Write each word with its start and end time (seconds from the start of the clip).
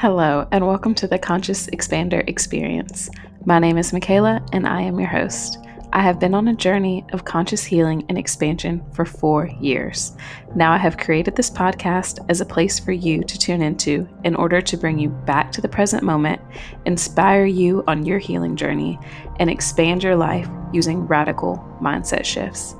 Hello, 0.00 0.48
and 0.50 0.66
welcome 0.66 0.94
to 0.94 1.06
the 1.06 1.18
Conscious 1.18 1.66
Expander 1.66 2.26
Experience. 2.26 3.10
My 3.44 3.58
name 3.58 3.76
is 3.76 3.92
Michaela, 3.92 4.42
and 4.50 4.66
I 4.66 4.80
am 4.80 4.98
your 4.98 5.10
host. 5.10 5.58
I 5.92 6.00
have 6.00 6.18
been 6.18 6.32
on 6.32 6.48
a 6.48 6.56
journey 6.56 7.04
of 7.12 7.26
conscious 7.26 7.62
healing 7.64 8.06
and 8.08 8.16
expansion 8.16 8.82
for 8.94 9.04
four 9.04 9.50
years. 9.60 10.16
Now 10.56 10.72
I 10.72 10.78
have 10.78 10.96
created 10.96 11.36
this 11.36 11.50
podcast 11.50 12.24
as 12.30 12.40
a 12.40 12.46
place 12.46 12.78
for 12.78 12.92
you 12.92 13.22
to 13.22 13.38
tune 13.38 13.60
into 13.60 14.08
in 14.24 14.34
order 14.34 14.62
to 14.62 14.76
bring 14.78 14.98
you 14.98 15.10
back 15.10 15.52
to 15.52 15.60
the 15.60 15.68
present 15.68 16.02
moment, 16.02 16.40
inspire 16.86 17.44
you 17.44 17.84
on 17.86 18.06
your 18.06 18.18
healing 18.18 18.56
journey, 18.56 18.98
and 19.38 19.50
expand 19.50 20.02
your 20.02 20.16
life 20.16 20.48
using 20.72 21.06
radical 21.06 21.58
mindset 21.78 22.24
shifts. 22.24 22.74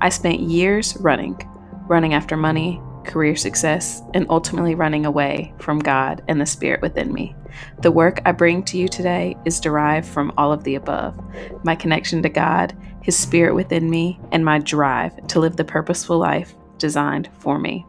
I 0.00 0.08
spent 0.08 0.40
years 0.40 0.96
running, 0.96 1.40
running 1.86 2.14
after 2.14 2.36
money, 2.36 2.82
career 3.04 3.36
success, 3.36 4.02
and 4.14 4.26
ultimately 4.28 4.74
running 4.74 5.06
away 5.06 5.52
from 5.58 5.78
God 5.78 6.22
and 6.28 6.40
the 6.40 6.46
Spirit 6.46 6.82
within 6.82 7.12
me. 7.12 7.34
The 7.82 7.92
work 7.92 8.20
I 8.24 8.32
bring 8.32 8.62
to 8.64 8.78
you 8.78 8.88
today 8.88 9.36
is 9.44 9.60
derived 9.60 10.06
from 10.06 10.32
all 10.36 10.52
of 10.52 10.64
the 10.64 10.74
above 10.74 11.18
my 11.64 11.74
connection 11.74 12.22
to 12.22 12.28
God, 12.28 12.76
His 13.02 13.16
Spirit 13.16 13.54
within 13.54 13.88
me, 13.88 14.18
and 14.32 14.44
my 14.44 14.58
drive 14.58 15.26
to 15.28 15.40
live 15.40 15.56
the 15.56 15.64
purposeful 15.64 16.18
life 16.18 16.54
designed 16.78 17.28
for 17.38 17.58
me. 17.58 17.86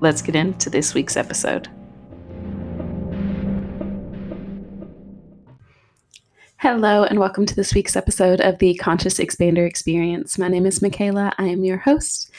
Let's 0.00 0.22
get 0.22 0.36
into 0.36 0.70
this 0.70 0.94
week's 0.94 1.16
episode. 1.16 1.68
Hello, 6.62 7.02
and 7.02 7.18
welcome 7.18 7.44
to 7.44 7.56
this 7.56 7.74
week's 7.74 7.96
episode 7.96 8.40
of 8.40 8.58
the 8.58 8.74
Conscious 8.74 9.18
Expander 9.18 9.66
Experience. 9.66 10.38
My 10.38 10.46
name 10.46 10.64
is 10.64 10.80
Michaela. 10.80 11.32
I 11.36 11.46
am 11.46 11.64
your 11.64 11.78
host. 11.78 12.30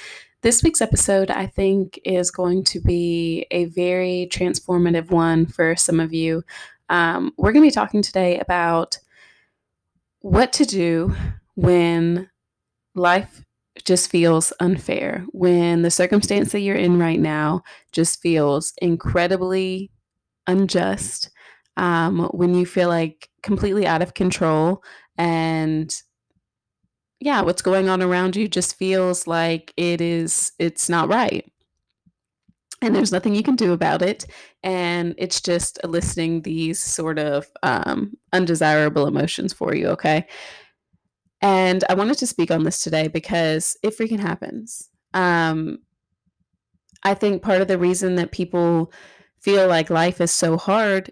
This 0.43 0.61
week's 0.61 0.81
episode, 0.81 1.31
I 1.31 1.47
think, 1.47 1.97
is 2.03 2.29
going 2.29 2.65
to 2.65 2.81
be 2.81 3.47
a 3.49 3.63
very 3.65 4.27
transformative 4.29 5.09
one 5.09 5.45
for 5.45 5.73
some 5.77 6.01
of 6.01 6.13
you. 6.13 6.43
Um, 6.89 7.31
we're 7.37 7.53
going 7.53 7.63
to 7.63 7.69
be 7.69 7.71
talking 7.71 8.01
today 8.01 8.39
about 8.39 8.97
what 10.19 10.51
to 10.53 10.65
do 10.65 11.15
when 11.55 12.29
life 12.93 13.45
just 13.85 14.09
feels 14.09 14.51
unfair, 14.59 15.25
when 15.31 15.81
the 15.81 15.89
circumstance 15.89 16.51
that 16.51 16.59
you're 16.59 16.75
in 16.75 16.99
right 16.99 17.21
now 17.21 17.63
just 17.93 18.21
feels 18.21 18.73
incredibly 18.81 19.91
unjust, 20.45 21.29
um, 21.77 22.27
when 22.33 22.53
you 22.53 22.65
feel 22.65 22.89
like 22.89 23.29
completely 23.43 23.87
out 23.87 24.01
of 24.01 24.13
control 24.13 24.83
and 25.17 25.95
yeah, 27.23 27.41
what's 27.41 27.61
going 27.61 27.87
on 27.87 28.01
around 28.01 28.35
you 28.35 28.49
just 28.49 28.75
feels 28.75 29.27
like 29.27 29.73
it 29.77 30.01
is 30.01 30.51
it's 30.59 30.89
not 30.89 31.07
right. 31.07 31.49
And 32.81 32.93
there's 32.93 33.13
nothing 33.13 33.33
you 33.33 33.43
can 33.43 33.55
do 33.55 33.71
about 33.71 34.01
it. 34.01 34.25
And 34.61 35.15
it's 35.17 35.39
just 35.39 35.79
eliciting 35.85 36.41
these 36.41 36.81
sort 36.81 37.17
of 37.17 37.47
um, 37.63 38.17
undesirable 38.33 39.07
emotions 39.07 39.53
for 39.53 39.73
you, 39.73 39.87
okay? 39.87 40.27
And 41.41 41.85
I 41.89 41.93
wanted 41.93 42.17
to 42.17 42.27
speak 42.27 42.51
on 42.51 42.63
this 42.63 42.83
today 42.83 43.07
because 43.07 43.77
it 43.83 43.97
freaking 43.97 44.19
happens. 44.19 44.89
Um, 45.13 45.79
I 47.03 47.13
think 47.13 47.41
part 47.41 47.61
of 47.61 47.69
the 47.69 47.77
reason 47.77 48.15
that 48.15 48.33
people 48.33 48.91
feel 49.39 49.69
like 49.69 49.89
life 49.89 50.19
is 50.19 50.31
so 50.31 50.57
hard 50.57 51.09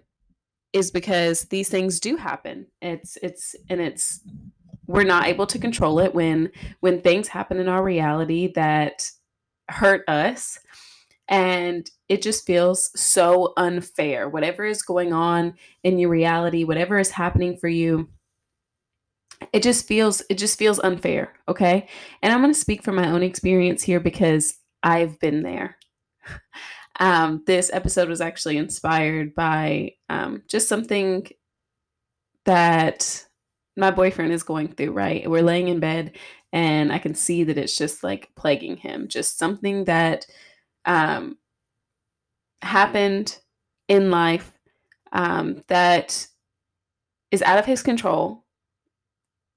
is 0.74 0.90
because 0.90 1.44
these 1.44 1.70
things 1.70 2.00
do 2.00 2.16
happen. 2.16 2.66
It's 2.82 3.16
it's 3.22 3.54
and 3.70 3.80
it's 3.80 4.20
we're 4.86 5.04
not 5.04 5.26
able 5.26 5.46
to 5.46 5.58
control 5.58 6.00
it 6.00 6.14
when 6.14 6.50
when 6.80 7.00
things 7.00 7.28
happen 7.28 7.58
in 7.58 7.68
our 7.68 7.82
reality 7.82 8.52
that 8.54 9.10
hurt 9.68 10.08
us. 10.08 10.58
And 11.28 11.88
it 12.08 12.20
just 12.20 12.44
feels 12.44 12.90
so 13.00 13.54
unfair. 13.56 14.28
Whatever 14.28 14.64
is 14.64 14.82
going 14.82 15.12
on 15.12 15.54
in 15.82 15.98
your 15.98 16.10
reality 16.10 16.64
whatever 16.64 16.98
is 16.98 17.10
happening 17.10 17.56
for 17.56 17.68
you 17.68 18.08
it 19.52 19.62
just 19.62 19.88
feels 19.88 20.22
it 20.30 20.38
just 20.38 20.56
feels 20.58 20.78
unfair 20.80 21.32
okay? 21.48 21.88
And 22.22 22.32
i'm 22.32 22.40
going 22.40 22.52
to 22.52 22.58
speak 22.58 22.84
from 22.84 22.94
my 22.94 23.10
own 23.10 23.22
experience 23.22 23.82
here 23.82 24.00
because 24.00 24.58
i've 24.82 25.18
been 25.20 25.42
there. 25.42 25.78
Um, 27.00 27.42
this 27.46 27.70
episode 27.72 28.08
was 28.08 28.20
actually 28.20 28.58
inspired 28.58 29.34
by 29.34 29.94
um, 30.10 30.42
just 30.46 30.68
something 30.68 31.26
that 32.44 33.26
my 33.76 33.90
boyfriend 33.90 34.32
is 34.32 34.42
going 34.42 34.68
through, 34.68 34.92
right? 34.92 35.28
We're 35.30 35.42
laying 35.42 35.68
in 35.68 35.80
bed 35.80 36.16
and 36.52 36.92
I 36.92 36.98
can 36.98 37.14
see 37.14 37.44
that 37.44 37.58
it's 37.58 37.76
just 37.76 38.04
like 38.04 38.30
plaguing 38.36 38.76
him, 38.76 39.08
just 39.08 39.38
something 39.38 39.84
that 39.84 40.26
um, 40.84 41.38
happened 42.60 43.38
in 43.88 44.10
life 44.10 44.52
um, 45.12 45.62
that 45.68 46.26
is 47.30 47.42
out 47.42 47.58
of 47.58 47.66
his 47.66 47.82
control, 47.82 48.44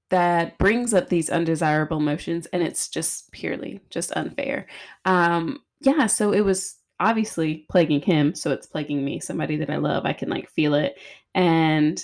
that 0.09 0.57
brings 0.57 0.93
up 0.93 1.09
these 1.09 1.29
undesirable 1.29 1.97
emotions, 1.97 2.45
and 2.47 2.61
it's 2.61 2.87
just 2.89 3.31
purely 3.31 3.81
just 3.89 4.11
unfair. 4.15 4.67
Um, 5.03 5.59
yeah, 5.81 6.05
so 6.07 6.31
it 6.31 6.41
was 6.41 6.77
obviously 6.99 7.65
plaguing 7.69 8.01
him, 8.01 8.35
so 8.35 8.51
it's 8.51 8.67
plaguing 8.67 9.03
me, 9.03 9.19
somebody 9.19 9.57
that 9.57 9.69
I 9.69 9.77
love. 9.77 10.05
I 10.05 10.13
can 10.13 10.29
like 10.29 10.49
feel 10.49 10.73
it. 10.75 10.97
And 11.33 12.03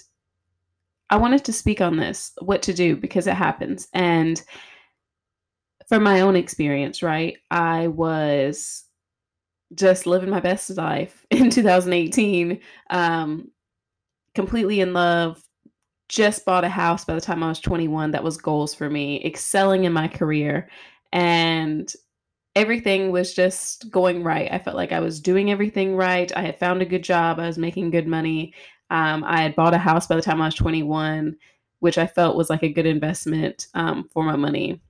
I 1.11 1.17
wanted 1.17 1.43
to 1.45 1.53
speak 1.53 1.81
on 1.81 1.97
this, 1.97 2.31
what 2.39 2.61
to 2.63 2.73
do, 2.73 2.95
because 2.95 3.27
it 3.27 3.33
happens. 3.33 3.87
And 3.93 4.41
from 5.87 6.03
my 6.03 6.21
own 6.21 6.37
experience, 6.37 7.03
right, 7.03 7.37
I 7.51 7.87
was 7.87 8.85
just 9.75 10.05
living 10.05 10.29
my 10.29 10.39
best 10.39 10.69
life 10.71 11.25
in 11.31 11.49
2018, 11.49 12.59
um, 12.89 13.51
completely 14.35 14.79
in 14.79 14.93
love. 14.93 15.43
Just 16.07 16.45
bought 16.45 16.63
a 16.65 16.69
house 16.69 17.05
by 17.05 17.13
the 17.13 17.21
time 17.21 17.43
I 17.43 17.49
was 17.49 17.59
21. 17.59 18.11
That 18.11 18.23
was 18.23 18.37
goals 18.37 18.73
for 18.73 18.89
me, 18.89 19.23
excelling 19.25 19.83
in 19.83 19.93
my 19.93 20.07
career. 20.07 20.69
And 21.13 21.91
everything 22.55 23.11
was 23.11 23.33
just 23.33 23.89
going 23.91 24.23
right. 24.23 24.51
I 24.51 24.59
felt 24.59 24.75
like 24.75 24.91
I 24.91 24.99
was 24.99 25.21
doing 25.21 25.51
everything 25.51 25.95
right. 25.95 26.31
I 26.35 26.41
had 26.41 26.59
found 26.59 26.81
a 26.81 26.85
good 26.85 27.03
job. 27.03 27.39
I 27.39 27.47
was 27.47 27.57
making 27.57 27.91
good 27.91 28.07
money. 28.07 28.53
Um, 28.91 29.23
I 29.23 29.41
had 29.41 29.55
bought 29.55 29.73
a 29.73 29.79
house 29.79 30.05
by 30.07 30.15
the 30.15 30.21
time 30.21 30.41
I 30.41 30.45
was 30.45 30.55
21, 30.55 31.35
which 31.79 31.97
I 31.97 32.05
felt 32.05 32.35
was 32.35 32.49
like 32.49 32.63
a 32.63 32.69
good 32.69 32.85
investment 32.85 33.67
um, 33.73 34.07
for 34.13 34.23
my 34.23 34.35
money. 34.35 34.81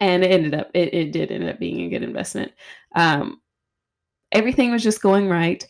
And 0.00 0.22
it 0.22 0.30
ended 0.30 0.54
up, 0.54 0.70
it, 0.74 0.92
it 0.94 1.12
did 1.12 1.32
end 1.32 1.48
up 1.48 1.58
being 1.58 1.80
a 1.80 1.88
good 1.88 2.02
investment. 2.02 2.52
Um, 2.94 3.40
everything 4.30 4.70
was 4.70 4.82
just 4.82 5.02
going 5.02 5.28
right. 5.28 5.66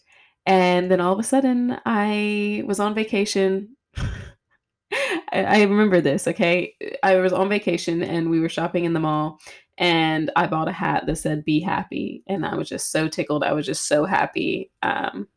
And 0.47 0.91
then 0.91 1.01
all 1.01 1.13
of 1.13 1.19
a 1.19 1.25
sudden, 1.25 1.79
I 1.87 2.63
was 2.67 2.81
on 2.81 2.95
vacation. 2.95 3.77
I, 3.97 5.21
I 5.33 5.63
remember 5.63 6.01
this, 6.01 6.29
okay? 6.29 6.75
I 7.03 7.17
was 7.17 7.33
on 7.33 7.49
vacation 7.49 8.03
and 8.03 8.31
we 8.31 8.41
were 8.41 8.49
shopping 8.49 8.85
in 8.85 8.93
the 8.93 9.01
mall 9.01 9.39
and 9.79 10.31
I 10.37 10.47
bought 10.47 10.69
a 10.69 10.73
hat 10.73 11.05
that 11.07 11.17
said 11.17 11.45
"Be 11.45 11.61
happy," 11.61 12.23
and 12.27 12.47
I 12.47 12.55
was 12.55 12.69
just 12.69 12.91
so 12.91 13.09
tickled. 13.09 13.45
I 13.45 13.53
was 13.53 13.67
just 13.67 13.87
so 13.87 14.05
happy. 14.05 14.71
Um, 14.83 15.29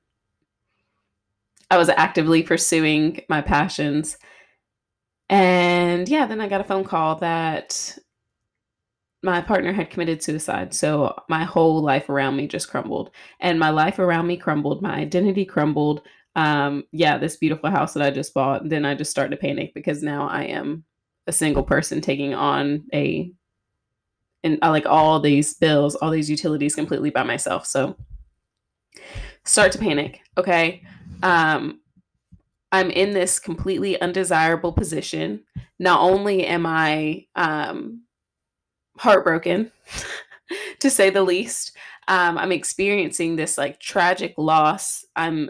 I 1.71 1.77
was 1.77 1.89
actively 1.89 2.43
pursuing 2.43 3.21
my 3.29 3.41
passions. 3.41 4.17
And 5.29 6.09
yeah, 6.09 6.25
then 6.25 6.41
I 6.41 6.47
got 6.47 6.61
a 6.61 6.65
phone 6.65 6.83
call 6.83 7.17
that 7.17 7.97
my 9.21 9.41
partner 9.41 9.71
had 9.71 9.91
committed 9.91 10.23
suicide. 10.23 10.73
So 10.73 11.15
my 11.29 11.43
whole 11.43 11.81
life 11.81 12.09
around 12.09 12.37
me 12.37 12.47
just 12.47 12.69
crumbled. 12.69 13.11
And 13.39 13.59
my 13.59 13.69
life 13.69 13.99
around 13.99 14.27
me 14.27 14.37
crumbled. 14.37 14.81
My 14.81 14.95
identity 14.95 15.45
crumbled. 15.45 16.01
Um, 16.35 16.85
yeah, 16.91 17.17
this 17.17 17.35
beautiful 17.35 17.69
house 17.69 17.93
that 17.93 18.03
I 18.03 18.11
just 18.11 18.33
bought. 18.33 18.67
Then 18.67 18.85
I 18.85 18.95
just 18.95 19.11
started 19.11 19.31
to 19.31 19.41
panic 19.41 19.73
because 19.75 20.01
now 20.01 20.27
I 20.27 20.43
am 20.43 20.85
a 21.27 21.31
single 21.31 21.63
person 21.63 22.01
taking 22.01 22.33
on 22.33 22.85
a 22.93 23.31
and 24.41 24.57
I 24.61 24.69
like 24.69 24.85
all 24.85 25.19
these 25.19 25.53
bills, 25.53 25.95
all 25.95 26.11
these 26.11 26.29
utilities 26.29 26.73
completely 26.73 27.09
by 27.09 27.23
myself. 27.23 27.65
So 27.65 27.97
start 29.43 29.73
to 29.73 29.77
panic. 29.77 30.21
Okay 30.37 30.81
um, 31.23 31.79
I'm 32.71 32.91
in 32.91 33.11
this 33.11 33.39
completely 33.39 33.99
undesirable 33.99 34.73
position. 34.73 35.43
Not 35.79 36.01
only 36.01 36.45
am 36.45 36.65
I 36.65 37.25
um, 37.35 38.03
heartbroken, 38.97 39.71
to 40.79 40.89
say 40.89 41.09
the 41.09 41.23
least, 41.23 41.75
um, 42.07 42.37
I'm 42.37 42.51
experiencing 42.51 43.35
this 43.35 43.57
like 43.57 43.79
tragic 43.79 44.33
loss. 44.37 45.05
I'm 45.15 45.49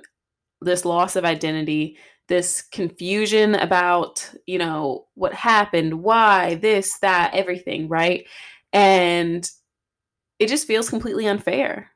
this 0.62 0.86
loss 0.86 1.16
of 1.16 1.25
identity, 1.25 1.98
this 2.27 2.62
confusion 2.62 3.56
about, 3.56 4.30
you 4.45 4.57
know, 4.57 5.07
what 5.16 5.33
happened, 5.33 6.01
why, 6.01 6.56
this, 6.56 7.00
that, 7.00 7.33
everything, 7.33 7.88
right? 7.88 8.27
And 8.74 9.50
it 10.38 10.48
just 10.48 10.68
feels 10.68 10.89
completely 10.89 11.27
unfair 11.27 11.92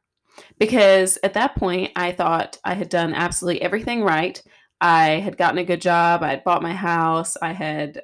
because 0.60 1.18
at 1.24 1.34
that 1.34 1.56
point 1.56 1.92
I 1.96 2.12
thought 2.12 2.58
I 2.64 2.74
had 2.74 2.90
done 2.90 3.14
absolutely 3.14 3.62
everything 3.62 4.04
right. 4.04 4.42
I 4.82 5.20
had 5.20 5.38
gotten 5.38 5.60
a 5.60 5.64
good 5.64 5.82
job, 5.82 6.24
I 6.24 6.30
had 6.30 6.44
bought 6.44 6.62
my 6.62 6.74
house, 6.74 7.38
I 7.42 7.54
had, 7.54 8.02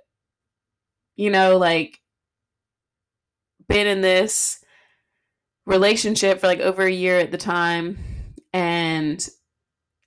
you 1.15 1.29
know, 1.29 1.57
like 1.57 1.99
been 3.67 3.87
in 3.87 4.01
this 4.01 4.63
relationship 5.65 6.39
for 6.39 6.47
like 6.47 6.59
over 6.59 6.83
a 6.83 6.91
year 6.91 7.19
at 7.19 7.31
the 7.31 7.37
time. 7.37 7.97
And 8.53 9.25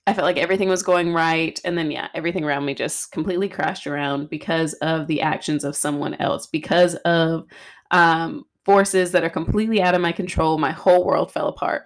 I 0.05 0.13
felt 0.13 0.25
like 0.25 0.37
everything 0.37 0.67
was 0.67 0.83
going 0.83 1.13
right. 1.13 1.59
And 1.63 1.77
then, 1.77 1.89
yeah, 1.89 2.09
everything 2.13 2.43
around 2.43 2.65
me 2.65 2.73
just 2.73 3.11
completely 3.11 3.47
crashed 3.47 3.87
around 3.87 4.29
because 4.29 4.73
of 4.75 5.07
the 5.07 5.21
actions 5.21 5.63
of 5.63 5.77
someone 5.77 6.15
else, 6.15 6.45
because 6.45 6.95
of 7.05 7.45
um, 7.91 8.43
forces 8.65 9.11
that 9.13 9.23
are 9.23 9.29
completely 9.29 9.81
out 9.81 9.95
of 9.95 10.01
my 10.01 10.11
control. 10.11 10.57
My 10.57 10.71
whole 10.71 11.05
world 11.05 11.31
fell 11.31 11.47
apart. 11.47 11.83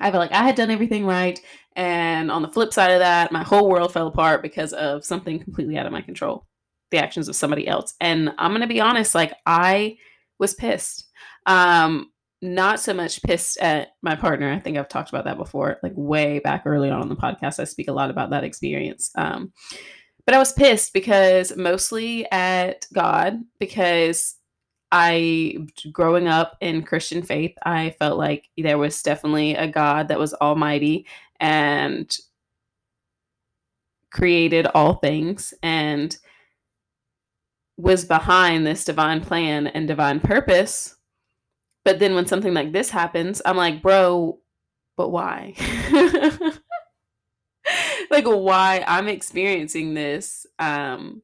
I 0.00 0.10
felt 0.10 0.20
like 0.20 0.32
I 0.32 0.44
had 0.44 0.54
done 0.54 0.70
everything 0.70 1.04
right. 1.04 1.40
And 1.76 2.30
on 2.30 2.42
the 2.42 2.48
flip 2.48 2.72
side 2.72 2.90
of 2.90 3.00
that, 3.00 3.32
my 3.32 3.42
whole 3.42 3.68
world 3.68 3.92
fell 3.92 4.06
apart 4.06 4.42
because 4.42 4.72
of 4.72 5.04
something 5.04 5.38
completely 5.38 5.78
out 5.78 5.86
of 5.86 5.92
my 5.92 6.02
control 6.02 6.46
the 6.90 6.98
actions 6.98 7.28
of 7.28 7.36
somebody 7.36 7.68
else. 7.68 7.94
And 8.00 8.32
I'm 8.38 8.50
going 8.50 8.62
to 8.62 8.66
be 8.66 8.80
honest, 8.80 9.14
like, 9.14 9.34
I 9.46 9.96
was 10.38 10.54
pissed. 10.54 11.06
Um, 11.46 12.10
not 12.40 12.80
so 12.80 12.94
much 12.94 13.22
pissed 13.22 13.58
at 13.58 13.88
my 14.02 14.14
partner. 14.14 14.50
I 14.50 14.60
think 14.60 14.78
I've 14.78 14.88
talked 14.88 15.08
about 15.08 15.24
that 15.24 15.38
before, 15.38 15.78
like 15.82 15.92
way 15.96 16.38
back 16.38 16.62
early 16.66 16.90
on 16.90 17.02
in 17.02 17.08
the 17.08 17.16
podcast. 17.16 17.58
I 17.58 17.64
speak 17.64 17.88
a 17.88 17.92
lot 17.92 18.10
about 18.10 18.30
that 18.30 18.44
experience. 18.44 19.10
Um, 19.16 19.52
but 20.24 20.34
I 20.34 20.38
was 20.38 20.52
pissed 20.52 20.92
because 20.92 21.56
mostly 21.56 22.30
at 22.30 22.86
God, 22.92 23.40
because 23.58 24.36
I, 24.90 25.58
growing 25.92 26.28
up 26.28 26.56
in 26.60 26.82
Christian 26.82 27.22
faith, 27.22 27.54
I 27.64 27.90
felt 27.98 28.18
like 28.18 28.48
there 28.56 28.78
was 28.78 29.02
definitely 29.02 29.54
a 29.54 29.66
God 29.68 30.08
that 30.08 30.18
was 30.18 30.34
almighty 30.34 31.06
and 31.40 32.16
created 34.10 34.66
all 34.68 34.94
things 34.94 35.52
and 35.62 36.16
was 37.76 38.04
behind 38.04 38.66
this 38.66 38.84
divine 38.84 39.20
plan 39.20 39.66
and 39.66 39.86
divine 39.86 40.20
purpose 40.20 40.96
but 41.88 41.98
then 42.00 42.14
when 42.14 42.26
something 42.26 42.52
like 42.52 42.72
this 42.72 42.90
happens, 42.90 43.40
I'm 43.46 43.56
like, 43.56 43.80
bro, 43.80 44.38
but 44.98 45.08
why? 45.08 45.54
like 48.10 48.26
why 48.26 48.84
I'm 48.86 49.08
experiencing 49.08 49.94
this 49.94 50.46
um 50.58 51.22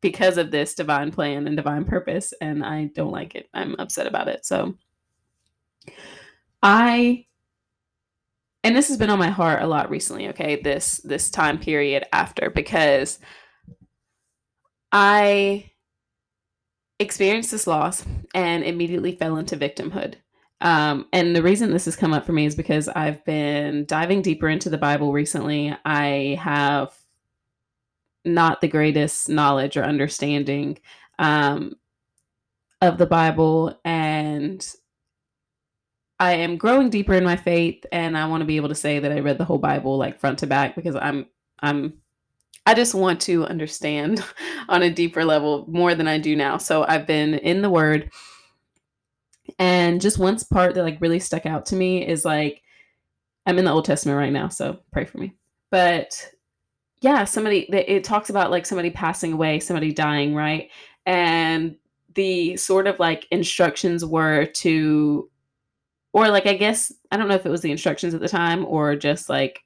because 0.00 0.38
of 0.38 0.50
this 0.50 0.74
divine 0.74 1.10
plan 1.10 1.46
and 1.46 1.56
divine 1.56 1.84
purpose 1.84 2.32
and 2.40 2.64
I 2.64 2.90
don't 2.94 3.12
like 3.12 3.34
it. 3.34 3.48
I'm 3.54 3.76
upset 3.78 4.06
about 4.06 4.28
it. 4.28 4.44
So 4.44 4.74
I 6.62 7.26
and 8.64 8.74
this 8.74 8.88
has 8.88 8.96
been 8.96 9.10
on 9.10 9.20
my 9.20 9.30
heart 9.30 9.62
a 9.62 9.66
lot 9.66 9.90
recently, 9.90 10.28
okay? 10.28 10.60
This 10.60 10.98
this 11.04 11.30
time 11.30 11.58
period 11.58 12.04
after 12.12 12.50
because 12.50 13.20
I 14.90 15.70
experienced 16.98 17.50
this 17.50 17.66
loss 17.66 18.04
and 18.34 18.64
immediately 18.64 19.12
fell 19.14 19.36
into 19.36 19.56
victimhood. 19.56 20.14
Um, 20.60 21.06
and 21.12 21.36
the 21.36 21.42
reason 21.42 21.70
this 21.70 21.84
has 21.84 21.96
come 21.96 22.14
up 22.14 22.24
for 22.24 22.32
me 22.32 22.46
is 22.46 22.54
because 22.54 22.88
I've 22.88 23.24
been 23.24 23.84
diving 23.84 24.22
deeper 24.22 24.48
into 24.48 24.70
the 24.70 24.78
Bible 24.78 25.12
recently. 25.12 25.76
I 25.84 26.38
have 26.40 26.92
not 28.26 28.60
the 28.60 28.68
greatest 28.68 29.28
knowledge 29.28 29.76
or 29.76 29.84
understanding 29.84 30.78
um, 31.18 31.74
of 32.82 32.98
the 32.98 33.06
Bible, 33.06 33.78
and 33.84 34.66
I 36.18 36.32
am 36.34 36.56
growing 36.56 36.90
deeper 36.90 37.14
in 37.14 37.24
my 37.24 37.36
faith. 37.36 37.84
And 37.92 38.16
I 38.16 38.26
want 38.26 38.40
to 38.40 38.46
be 38.46 38.56
able 38.56 38.68
to 38.70 38.74
say 38.74 38.98
that 38.98 39.12
I 39.12 39.20
read 39.20 39.38
the 39.38 39.44
whole 39.44 39.58
Bible 39.58 39.96
like 39.98 40.18
front 40.18 40.38
to 40.40 40.46
back 40.46 40.74
because 40.74 40.96
I'm 40.96 41.26
I'm 41.60 41.94
I 42.64 42.74
just 42.74 42.94
want 42.94 43.20
to 43.22 43.46
understand 43.46 44.24
on 44.68 44.82
a 44.82 44.90
deeper 44.90 45.24
level 45.24 45.64
more 45.68 45.94
than 45.94 46.08
I 46.08 46.18
do 46.18 46.34
now. 46.34 46.58
So 46.58 46.84
I've 46.86 47.06
been 47.06 47.34
in 47.34 47.62
the 47.62 47.70
word. 47.70 48.10
And 49.58 50.00
just 50.00 50.18
one 50.18 50.36
part 50.50 50.74
that 50.74 50.82
like 50.82 51.00
really 51.00 51.20
stuck 51.20 51.46
out 51.46 51.66
to 51.66 51.76
me 51.76 52.06
is 52.06 52.24
like 52.24 52.62
I'm 53.46 53.58
in 53.58 53.64
the 53.64 53.70
Old 53.70 53.84
Testament 53.84 54.18
right 54.18 54.32
now, 54.32 54.48
so 54.48 54.80
pray 54.92 55.04
for 55.04 55.18
me. 55.18 55.34
But 55.70 56.30
yeah, 57.00 57.24
somebody 57.24 57.60
it 57.72 58.04
talks 58.04 58.30
about 58.30 58.50
like 58.50 58.66
somebody 58.66 58.90
passing 58.90 59.32
away, 59.32 59.60
somebody 59.60 59.92
dying, 59.92 60.34
right? 60.34 60.70
And 61.04 61.76
the 62.14 62.56
sort 62.56 62.86
of 62.86 62.98
like 62.98 63.26
instructions 63.30 64.04
were 64.04 64.46
to 64.46 65.30
or 66.12 66.28
like 66.30 66.46
I 66.46 66.54
guess 66.54 66.92
I 67.12 67.16
don't 67.16 67.28
know 67.28 67.34
if 67.34 67.44
it 67.44 67.50
was 67.50 67.60
the 67.60 67.70
instructions 67.70 68.14
at 68.14 68.20
the 68.20 68.28
time 68.28 68.64
or 68.64 68.96
just 68.96 69.28
like 69.28 69.62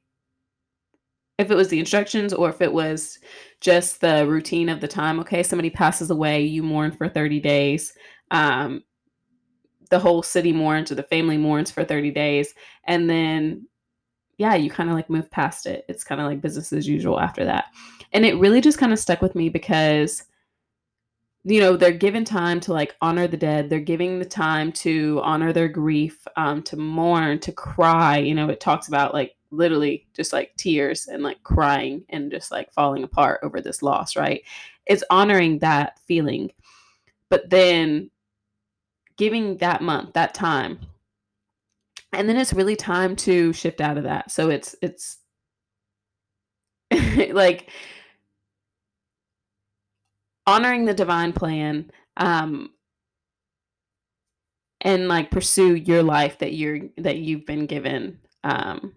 if 1.39 1.51
it 1.51 1.55
was 1.55 1.69
the 1.69 1.79
instructions 1.79 2.35
or 2.35 2.51
if 2.51 2.61
it 2.61 2.73
was 2.73 3.19
just 3.61 4.01
the 4.01 4.27
routine 4.27 4.69
of 4.69 4.81
the 4.81 4.89
time 4.89 5.21
okay 5.21 5.45
somebody 5.45 5.71
passes 5.71 6.11
away 6.11 6.43
you 6.43 6.63
mourn 6.63 6.91
for 6.91 7.09
30 7.09 7.39
days 7.41 7.95
um, 8.33 8.83
the 9.91 9.99
whole 9.99 10.23
city 10.23 10.53
mourns 10.53 10.91
or 10.91 10.97
the 10.97 11.05
family 11.05 11.39
mourns 11.39 11.71
for 11.71 11.85
30 11.85 12.11
days 12.11 12.53
and 12.87 13.09
then 13.09 13.65
yeah 14.41 14.55
you 14.55 14.71
kind 14.71 14.91
of 14.91 14.97
like 14.97 15.09
move 15.09 15.31
past 15.31 15.67
it 15.67 15.85
it's 15.89 16.05
kind 16.05 16.21
of 16.21 16.27
like 16.27 16.41
business 16.41 16.73
as 16.73 16.89
usual 16.89 17.21
after 17.21 17.45
that 17.45 17.67
and 18.13 18.25
it 18.25 18.37
really 18.39 18.61
just 18.61 18.79
kind 18.79 18.93
of 18.93 18.99
stuck 18.99 19.23
with 19.23 19.35
me 19.35 19.49
because 19.49 20.25
you 21.45 21.61
know 21.61 21.77
they're 21.77 21.93
given 21.93 22.25
time 22.25 22.59
to 22.61 22.73
like 22.73 22.97
honor 23.01 23.27
the 23.27 23.37
dead 23.37 23.71
they're 23.71 23.81
giving 23.81 24.19
the 24.19 24.25
time 24.25 24.73
to 24.73 25.21
honor 25.23 25.53
their 25.53 25.69
grief 25.69 26.27
um, 26.37 26.63
to 26.63 26.77
mourn 26.77 27.39
to 27.39 27.53
cry 27.53 28.19
you 28.19 28.35
know 28.35 28.49
it 28.49 28.61
talks 28.61 28.89
about 28.89 29.15
like 29.15 29.37
literally 29.51 30.07
just 30.15 30.33
like 30.33 30.55
tears 30.57 31.09
and 31.09 31.23
like 31.23 31.43
crying 31.43 32.05
and 32.09 32.31
just 32.31 32.51
like 32.51 32.73
falling 32.73 33.05
apart 33.05 33.41
over 33.43 33.61
this 33.61 33.83
loss, 33.83 34.17
right? 34.17 34.43
It's 34.87 35.05
honoring 35.11 35.59
that 35.59 35.99
feeling. 36.07 36.51
But 37.29 37.51
then 37.51 38.11
giving 39.17 39.57
that 39.59 39.83
month, 39.83 40.13
that 40.15 40.35
time. 40.35 40.81
And 42.13 42.29
then 42.29 42.37
it's 42.37 42.53
really 42.53 42.77
time 42.77 43.15
to 43.17 43.53
shift 43.53 43.81
out 43.81 43.97
of 43.97 44.05
that. 44.05 44.31
So 44.31 44.51
it's 44.51 44.75
it's 44.83 45.19
like 47.33 47.71
honoring 50.47 50.85
the 50.85 50.95
divine 50.95 51.33
plan 51.33 51.91
um 52.17 52.71
and 54.81 55.09
like 55.09 55.31
pursue 55.31 55.75
your 55.75 56.03
life 56.03 56.39
that 56.39 56.55
you're 56.55 56.81
that 56.97 57.19
you've 57.19 57.47
been 57.47 57.67
given 57.67 58.19
um 58.45 58.95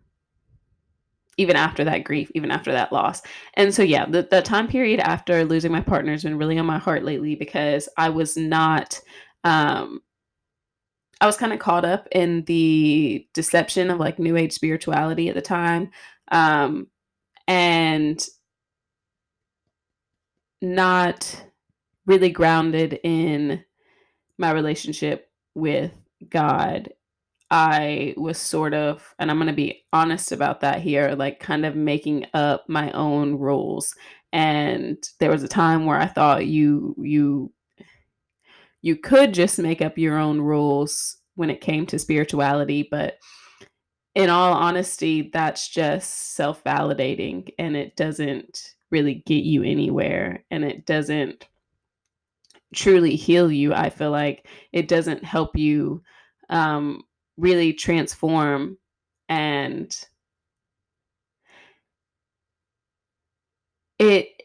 even 1.38 1.56
after 1.56 1.84
that 1.84 2.04
grief, 2.04 2.30
even 2.36 2.52
after 2.52 2.72
that 2.72 2.94
loss. 2.94 3.22
And 3.56 3.74
so, 3.74 3.82
yeah, 3.82 4.06
the, 4.06 4.28
the 4.30 4.42
time 4.42 4.68
period 4.68 5.00
after 5.00 5.44
losing 5.44 5.72
my 5.72 5.82
partner 5.82 6.12
has 6.12 6.24
been 6.24 6.38
really 6.38 6.60
on 6.60 6.66
my 6.66 6.78
heart 6.78 7.04
lately 7.04 7.36
because 7.36 7.90
I 7.98 8.10
was 8.10 8.38
not, 8.38 9.00
um, 9.44 10.02
I 11.24 11.26
was 11.26 11.38
kind 11.38 11.54
of 11.54 11.60
caught 11.60 11.86
up 11.86 12.10
in 12.12 12.44
the 12.44 13.26
deception 13.34 13.90
of 13.90 13.98
like 13.98 14.20
new 14.20 14.36
age 14.36 14.52
spirituality 14.52 15.30
at 15.30 15.36
the 15.36 15.42
time. 15.42 15.90
Um, 16.30 16.88
and 17.48 18.22
not 20.62 21.46
really 22.06 22.30
grounded 22.30 23.00
in 23.04 23.64
my 24.38 24.52
relationship 24.52 25.30
with 25.56 25.94
God 26.30 26.90
I 27.54 28.16
was 28.18 28.40
sort 28.40 28.74
of, 28.74 29.14
and 29.20 29.30
I'm 29.30 29.38
going 29.38 29.46
to 29.46 29.54
be 29.54 29.84
honest 29.94 30.32
about 30.32 30.62
that 30.62 30.82
here, 30.82 31.12
like 31.12 31.40
kind 31.40 31.68
of 31.68 31.76
making 31.76 32.26
up 32.34 32.68
my 32.68 32.92
own 32.94 33.38
rules. 33.38 33.94
And 34.32 34.98
there 35.20 35.30
was 35.30 35.44
a 35.44 35.48
time 35.48 35.86
where 35.86 36.00
I 36.00 36.08
thought 36.08 36.48
you, 36.48 36.96
you, 36.98 37.54
you 38.84 38.98
could 38.98 39.34
just 39.34 39.58
make 39.58 39.82
up 39.82 39.98
your 39.98 40.18
own 40.20 40.40
rules 40.40 41.18
when 41.36 41.50
it 41.50 41.62
came 41.62 41.86
to 41.88 41.98
spirituality, 41.98 42.88
but 42.92 43.18
in 44.14 44.30
all 44.30 44.54
honesty, 44.54 45.32
that's 45.34 45.70
just 45.70 46.36
self 46.36 46.64
validating 46.64 47.50
and 47.58 47.76
it 47.76 47.96
doesn't 47.96 48.76
really 48.92 49.24
get 49.26 49.44
you 49.44 49.64
anywhere 49.64 50.44
and 50.52 50.64
it 50.64 50.86
doesn't 50.86 51.48
truly 52.76 53.16
heal 53.16 53.52
you. 53.52 53.74
I 53.74 53.90
feel 53.90 54.12
like 54.12 54.48
it 54.74 54.88
doesn't 54.90 55.24
help 55.24 55.56
you 55.56 56.04
um, 56.50 57.04
really 57.38 57.74
transform 57.74 58.78
and 59.30 59.96
it 63.98 64.43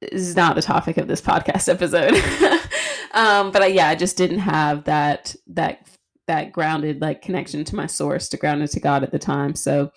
is 0.00 0.36
not 0.36 0.54
the 0.54 0.62
topic 0.62 0.96
of 0.96 1.08
this 1.08 1.20
podcast 1.20 1.68
episode 1.72 2.14
um 3.12 3.50
but 3.50 3.62
I, 3.62 3.66
yeah 3.66 3.88
i 3.88 3.94
just 3.94 4.16
didn't 4.16 4.40
have 4.40 4.84
that 4.84 5.34
that 5.48 5.88
that 6.26 6.52
grounded 6.52 7.00
like 7.00 7.22
connection 7.22 7.64
to 7.64 7.76
my 7.76 7.86
source 7.86 8.28
to 8.28 8.36
grounded 8.36 8.70
to 8.70 8.80
god 8.80 9.02
at 9.02 9.12
the 9.12 9.18
time 9.18 9.54
so 9.54 9.90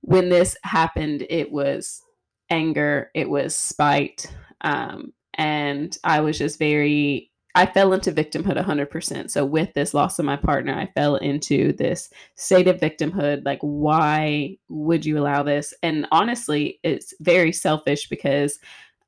when 0.00 0.28
this 0.28 0.56
happened 0.64 1.26
it 1.28 1.52
was 1.52 2.02
anger 2.50 3.10
it 3.14 3.28
was 3.28 3.54
spite 3.54 4.34
um 4.62 5.12
and 5.34 5.96
i 6.04 6.20
was 6.20 6.38
just 6.38 6.58
very 6.58 7.30
I 7.54 7.66
fell 7.66 7.92
into 7.92 8.12
victimhood 8.12 8.62
100%. 8.62 9.30
So, 9.30 9.44
with 9.44 9.74
this 9.74 9.92
loss 9.92 10.18
of 10.18 10.24
my 10.24 10.36
partner, 10.36 10.74
I 10.74 10.86
fell 10.94 11.16
into 11.16 11.72
this 11.74 12.08
state 12.36 12.66
of 12.66 12.80
victimhood. 12.80 13.44
Like, 13.44 13.58
why 13.60 14.56
would 14.68 15.04
you 15.04 15.18
allow 15.18 15.42
this? 15.42 15.74
And 15.82 16.06
honestly, 16.10 16.80
it's 16.82 17.12
very 17.20 17.52
selfish 17.52 18.08
because 18.08 18.58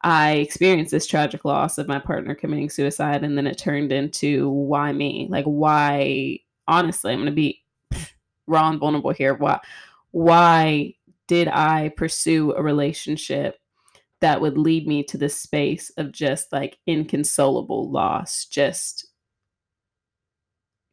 I 0.04 0.32
experienced 0.32 0.90
this 0.90 1.06
tragic 1.06 1.46
loss 1.46 1.78
of 1.78 1.88
my 1.88 1.98
partner 1.98 2.34
committing 2.34 2.68
suicide. 2.68 3.24
And 3.24 3.36
then 3.36 3.46
it 3.46 3.56
turned 3.56 3.90
into 3.90 4.50
why 4.50 4.92
me? 4.92 5.26
Like, 5.30 5.46
why? 5.46 6.40
Honestly, 6.68 7.12
I'm 7.12 7.18
going 7.18 7.26
to 7.26 7.32
be 7.32 7.62
raw 8.46 8.68
and 8.68 8.78
vulnerable 8.78 9.12
here. 9.12 9.34
Why 9.34 9.58
why 10.12 10.94
did 11.26 11.48
I 11.48 11.88
pursue 11.96 12.52
a 12.52 12.62
relationship 12.62 13.58
that 14.20 14.40
would 14.40 14.56
lead 14.56 14.86
me 14.86 15.02
to 15.04 15.18
this 15.18 15.34
space 15.34 15.90
of 15.96 16.12
just 16.12 16.52
like 16.52 16.78
inconsolable 16.86 17.90
loss, 17.90 18.44
just 18.44 19.06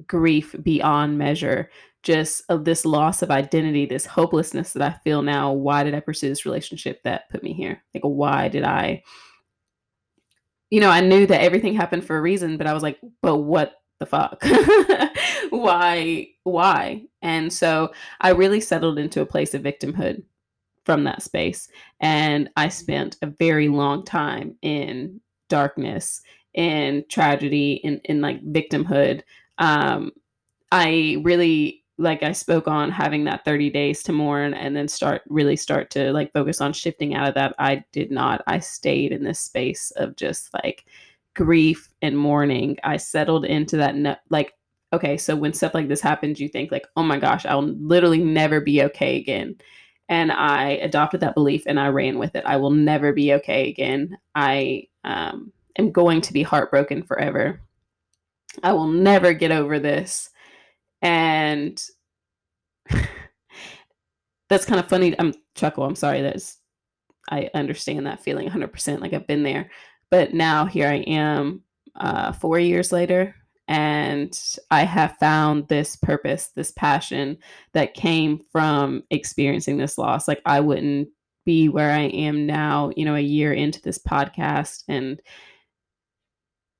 grief 0.07 0.55
beyond 0.63 1.17
measure, 1.17 1.69
just 2.03 2.43
of 2.49 2.65
this 2.65 2.85
loss 2.85 3.21
of 3.21 3.31
identity, 3.31 3.85
this 3.85 4.05
hopelessness 4.05 4.73
that 4.73 4.81
I 4.81 4.97
feel 5.03 5.21
now. 5.21 5.51
Why 5.51 5.83
did 5.83 5.93
I 5.93 5.99
pursue 5.99 6.29
this 6.29 6.45
relationship 6.45 7.01
that 7.03 7.29
put 7.29 7.43
me 7.43 7.53
here? 7.53 7.83
Like, 7.93 8.03
why 8.03 8.47
did 8.47 8.63
I? 8.63 9.03
You 10.69 10.79
know, 10.79 10.89
I 10.89 11.01
knew 11.01 11.27
that 11.27 11.41
everything 11.41 11.73
happened 11.73 12.05
for 12.05 12.17
a 12.17 12.21
reason, 12.21 12.57
but 12.57 12.65
I 12.65 12.73
was 12.73 12.81
like, 12.81 12.99
but 13.21 13.37
what 13.37 13.75
the 13.99 14.05
fuck? 14.05 14.41
why? 15.49 16.27
Why? 16.43 17.03
And 17.21 17.51
so 17.51 17.91
I 18.21 18.29
really 18.29 18.61
settled 18.61 18.97
into 18.97 19.21
a 19.21 19.25
place 19.25 19.53
of 19.53 19.61
victimhood 19.61 20.23
from 20.85 21.03
that 21.03 21.21
space. 21.21 21.67
And 21.99 22.49
I 22.55 22.69
spent 22.69 23.17
a 23.21 23.27
very 23.27 23.67
long 23.67 24.03
time 24.03 24.55
in 24.61 25.19
darkness 25.49 26.21
and 26.55 27.07
tragedy 27.09 27.73
in, 27.83 28.01
in 28.05 28.21
like 28.21 28.43
victimhood. 28.45 29.21
Um, 29.57 30.11
I 30.71 31.21
really 31.23 31.80
like 32.01 32.23
I 32.23 32.31
spoke 32.31 32.67
on 32.67 32.91
having 32.91 33.23
that 33.25 33.45
30 33.45 33.69
days 33.69 34.03
to 34.03 34.11
mourn 34.11 34.53
and 34.53 34.75
then 34.75 34.87
start 34.87 35.21
really 35.29 35.55
start 35.55 35.89
to 35.91 36.11
like 36.11 36.33
focus 36.33 36.59
on 36.59 36.73
shifting 36.73 37.13
out 37.13 37.29
of 37.29 37.35
that. 37.35 37.55
I 37.59 37.83
did 37.91 38.11
not. 38.11 38.43
I 38.47 38.59
stayed 38.59 39.11
in 39.11 39.23
this 39.23 39.39
space 39.39 39.91
of 39.91 40.15
just 40.15 40.53
like 40.63 40.85
grief 41.35 41.93
and 42.01 42.17
mourning. 42.17 42.77
I 42.83 42.97
settled 42.97 43.45
into 43.45 43.77
that 43.77 44.21
like 44.29 44.53
okay, 44.93 45.15
so 45.15 45.35
when 45.37 45.53
stuff 45.53 45.73
like 45.73 45.87
this 45.87 46.01
happens, 46.01 46.39
you 46.39 46.49
think 46.49 46.71
like, 46.71 46.85
"Oh 46.97 47.03
my 47.03 47.17
gosh, 47.17 47.45
I'll 47.45 47.63
literally 47.63 48.23
never 48.23 48.59
be 48.59 48.83
okay 48.83 49.17
again." 49.17 49.55
And 50.09 50.31
I 50.31 50.71
adopted 50.71 51.21
that 51.21 51.35
belief 51.35 51.63
and 51.65 51.79
I 51.79 51.87
ran 51.87 52.19
with 52.19 52.35
it. 52.35 52.43
I 52.45 52.57
will 52.57 52.71
never 52.71 53.13
be 53.13 53.33
okay 53.35 53.69
again. 53.69 54.17
I 54.35 54.87
um, 55.05 55.53
am 55.77 55.91
going 55.91 56.19
to 56.21 56.33
be 56.33 56.43
heartbroken 56.43 57.03
forever. 57.03 57.61
I 58.63 58.73
will 58.73 58.87
never 58.87 59.31
get 59.33 59.51
over 59.51 59.79
this 59.79 60.30
and 61.01 61.81
that's 64.49 64.65
kind 64.65 64.79
of 64.79 64.89
funny. 64.89 65.15
I'm 65.19 65.33
chuckle. 65.55 65.83
I'm 65.83 65.95
sorry. 65.95 66.21
That's 66.21 66.57
I 67.29 67.49
understand 67.53 68.05
that 68.05 68.23
feeling 68.23 68.49
100%. 68.49 68.99
Like 68.99 69.13
I've 69.13 69.27
been 69.27 69.43
there, 69.43 69.69
but 70.09 70.33
now 70.33 70.65
here 70.65 70.87
I 70.87 70.97
am, 71.07 71.63
uh, 71.95 72.31
four 72.33 72.59
years 72.59 72.91
later, 72.91 73.35
and 73.67 74.37
I 74.69 74.83
have 74.83 75.15
found 75.19 75.67
this 75.67 75.95
purpose, 75.95 76.47
this 76.55 76.71
passion 76.71 77.37
that 77.73 77.93
came 77.93 78.41
from 78.51 79.03
experiencing 79.09 79.77
this 79.77 79.97
loss. 79.97 80.27
Like 80.27 80.41
I 80.45 80.59
wouldn't 80.59 81.07
be 81.45 81.69
where 81.69 81.91
I 81.91 82.01
am 82.01 82.45
now, 82.45 82.91
you 82.97 83.05
know, 83.05 83.15
a 83.15 83.21
year 83.21 83.53
into 83.53 83.81
this 83.81 83.97
podcast 83.97 84.83
and 84.87 85.21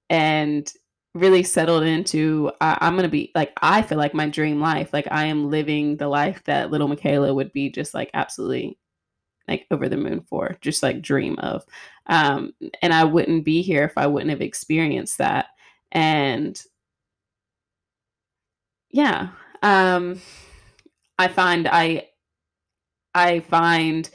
and 0.09 0.71
really 1.13 1.43
settled 1.43 1.83
into 1.83 2.51
I, 2.61 2.77
am 2.87 2.95
gonna 2.95 3.09
be 3.09 3.31
like 3.35 3.53
I 3.61 3.81
feel 3.81 3.97
like 3.97 4.13
my 4.13 4.29
dream 4.29 4.59
life. 4.61 4.93
Like 4.93 5.07
I 5.11 5.25
am 5.25 5.49
living 5.49 5.97
the 5.97 6.07
life 6.07 6.43
that 6.45 6.71
little 6.71 6.87
Michaela 6.87 7.33
would 7.33 7.51
be 7.51 7.69
just 7.69 7.93
like 7.93 8.09
absolutely 8.13 8.77
like 9.47 9.67
over 9.71 9.89
the 9.89 9.97
moon 9.97 10.21
for, 10.29 10.55
just 10.61 10.83
like 10.83 11.01
dream 11.01 11.37
of. 11.39 11.65
Um, 12.07 12.53
and 12.81 12.93
I 12.93 13.03
wouldn't 13.03 13.45
be 13.45 13.61
here 13.61 13.83
if 13.83 13.97
I 13.97 14.07
wouldn't 14.07 14.31
have 14.31 14.41
experienced 14.41 15.17
that. 15.17 15.47
And 15.91 16.61
yeah, 18.91 19.29
um, 19.61 20.21
I 21.17 21.27
find 21.27 21.67
I 21.67 22.07
I 23.13 23.41
find 23.41 24.09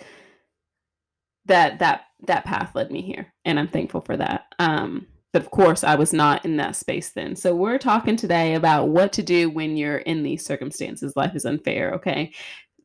that 1.47 1.79
that 1.81 2.07
that 2.27 2.45
path 2.45 2.75
led 2.75 2.91
me 2.91 3.03
here, 3.03 3.33
and 3.45 3.59
I'm 3.59 3.69
thankful 3.69 4.01
for 4.01 4.17
that. 4.17 4.47
Um, 4.59 5.07
of 5.37 5.51
course, 5.51 5.85
I 5.85 5.95
was 5.95 6.13
not 6.13 6.45
in 6.45 6.57
that 6.57 6.77
space 6.77 7.11
then. 7.11 7.37
So 7.37 7.55
we're 7.55 7.79
talking 7.79 8.17
today 8.17 8.55
about 8.55 8.89
what 8.89 9.13
to 9.15 9.23
do 9.23 9.51
when 9.51 9.77
you're 9.77 9.99
in 9.99 10.23
these 10.23 10.45
circumstances. 10.45 11.17
Life 11.17 11.35
is 11.35 11.45
unfair, 11.45 11.93
okay? 11.95 12.33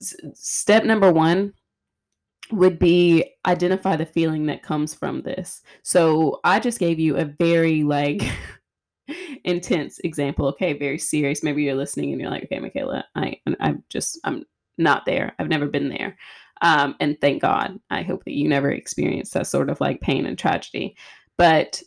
S- 0.01 0.15
step 0.33 0.83
number 0.83 1.11
one 1.11 1.53
would 2.51 2.77
be 2.79 3.23
identify 3.45 3.95
the 3.95 4.05
feeling 4.05 4.45
that 4.47 4.63
comes 4.63 4.93
from 4.93 5.21
this. 5.21 5.61
So 5.83 6.39
I 6.43 6.59
just 6.59 6.79
gave 6.79 6.99
you 6.99 7.17
a 7.17 7.25
very 7.25 7.83
like 7.83 8.21
intense 9.43 9.99
example. 9.99 10.47
Okay, 10.47 10.73
very 10.73 10.97
serious. 10.97 11.43
Maybe 11.43 11.63
you're 11.63 11.75
listening 11.75 12.11
and 12.11 12.21
you're 12.21 12.29
like, 12.29 12.43
okay, 12.43 12.59
Michaela, 12.59 13.05
I 13.15 13.37
I'm 13.59 13.83
just 13.89 14.19
I'm 14.23 14.45
not 14.77 15.05
there. 15.05 15.33
I've 15.39 15.49
never 15.49 15.67
been 15.67 15.89
there. 15.89 16.17
Um, 16.61 16.95
and 16.99 17.19
thank 17.19 17.41
God. 17.41 17.79
I 17.89 18.03
hope 18.03 18.23
that 18.25 18.37
you 18.37 18.47
never 18.47 18.71
experience 18.71 19.31
that 19.31 19.47
sort 19.47 19.69
of 19.69 19.81
like 19.81 20.01
pain 20.01 20.25
and 20.25 20.37
tragedy. 20.37 20.95
But 21.37 21.81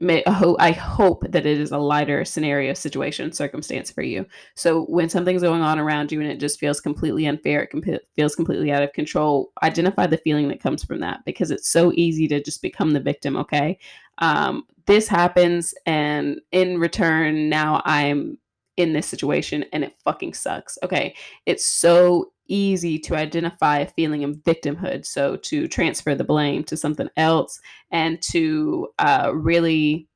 may, 0.00 0.22
I 0.26 0.72
hope 0.72 1.24
that 1.28 1.46
it 1.46 1.58
is 1.58 1.72
a 1.72 1.78
lighter 1.78 2.24
scenario, 2.24 2.74
situation, 2.74 3.32
circumstance 3.32 3.90
for 3.90 4.02
you. 4.02 4.26
So 4.54 4.84
when 4.84 5.08
something's 5.08 5.42
going 5.42 5.62
on 5.62 5.78
around 5.78 6.12
you 6.12 6.20
and 6.20 6.30
it 6.30 6.40
just 6.40 6.58
feels 6.58 6.80
completely 6.80 7.26
unfair, 7.26 7.62
it 7.62 7.70
com- 7.70 7.82
feels 8.16 8.34
completely 8.34 8.72
out 8.72 8.82
of 8.82 8.92
control, 8.92 9.52
identify 9.62 10.06
the 10.06 10.18
feeling 10.18 10.48
that 10.48 10.60
comes 10.62 10.84
from 10.84 11.00
that 11.00 11.24
because 11.24 11.50
it's 11.50 11.68
so 11.68 11.92
easy 11.94 12.28
to 12.28 12.42
just 12.42 12.62
become 12.62 12.92
the 12.92 13.00
victim. 13.00 13.36
Okay, 13.36 13.78
um, 14.18 14.64
this 14.86 15.08
happens, 15.08 15.74
and 15.86 16.40
in 16.52 16.78
return, 16.78 17.48
now 17.48 17.80
I'm 17.84 18.38
in 18.76 18.92
this 18.92 19.06
situation 19.06 19.64
and 19.72 19.84
it 19.84 19.94
fucking 20.04 20.34
sucks. 20.34 20.78
Okay, 20.82 21.14
it's 21.46 21.64
so 21.64 22.32
easy 22.46 22.98
to 23.00 23.16
identify 23.16 23.78
a 23.78 23.88
feeling 23.88 24.24
of 24.24 24.36
victimhood. 24.36 25.06
So 25.06 25.36
to 25.36 25.68
transfer 25.68 26.14
the 26.14 26.24
blame 26.24 26.64
to 26.64 26.76
something 26.76 27.08
else 27.16 27.60
and 27.90 28.20
to 28.22 28.88
uh, 28.98 29.32
really, 29.34 30.08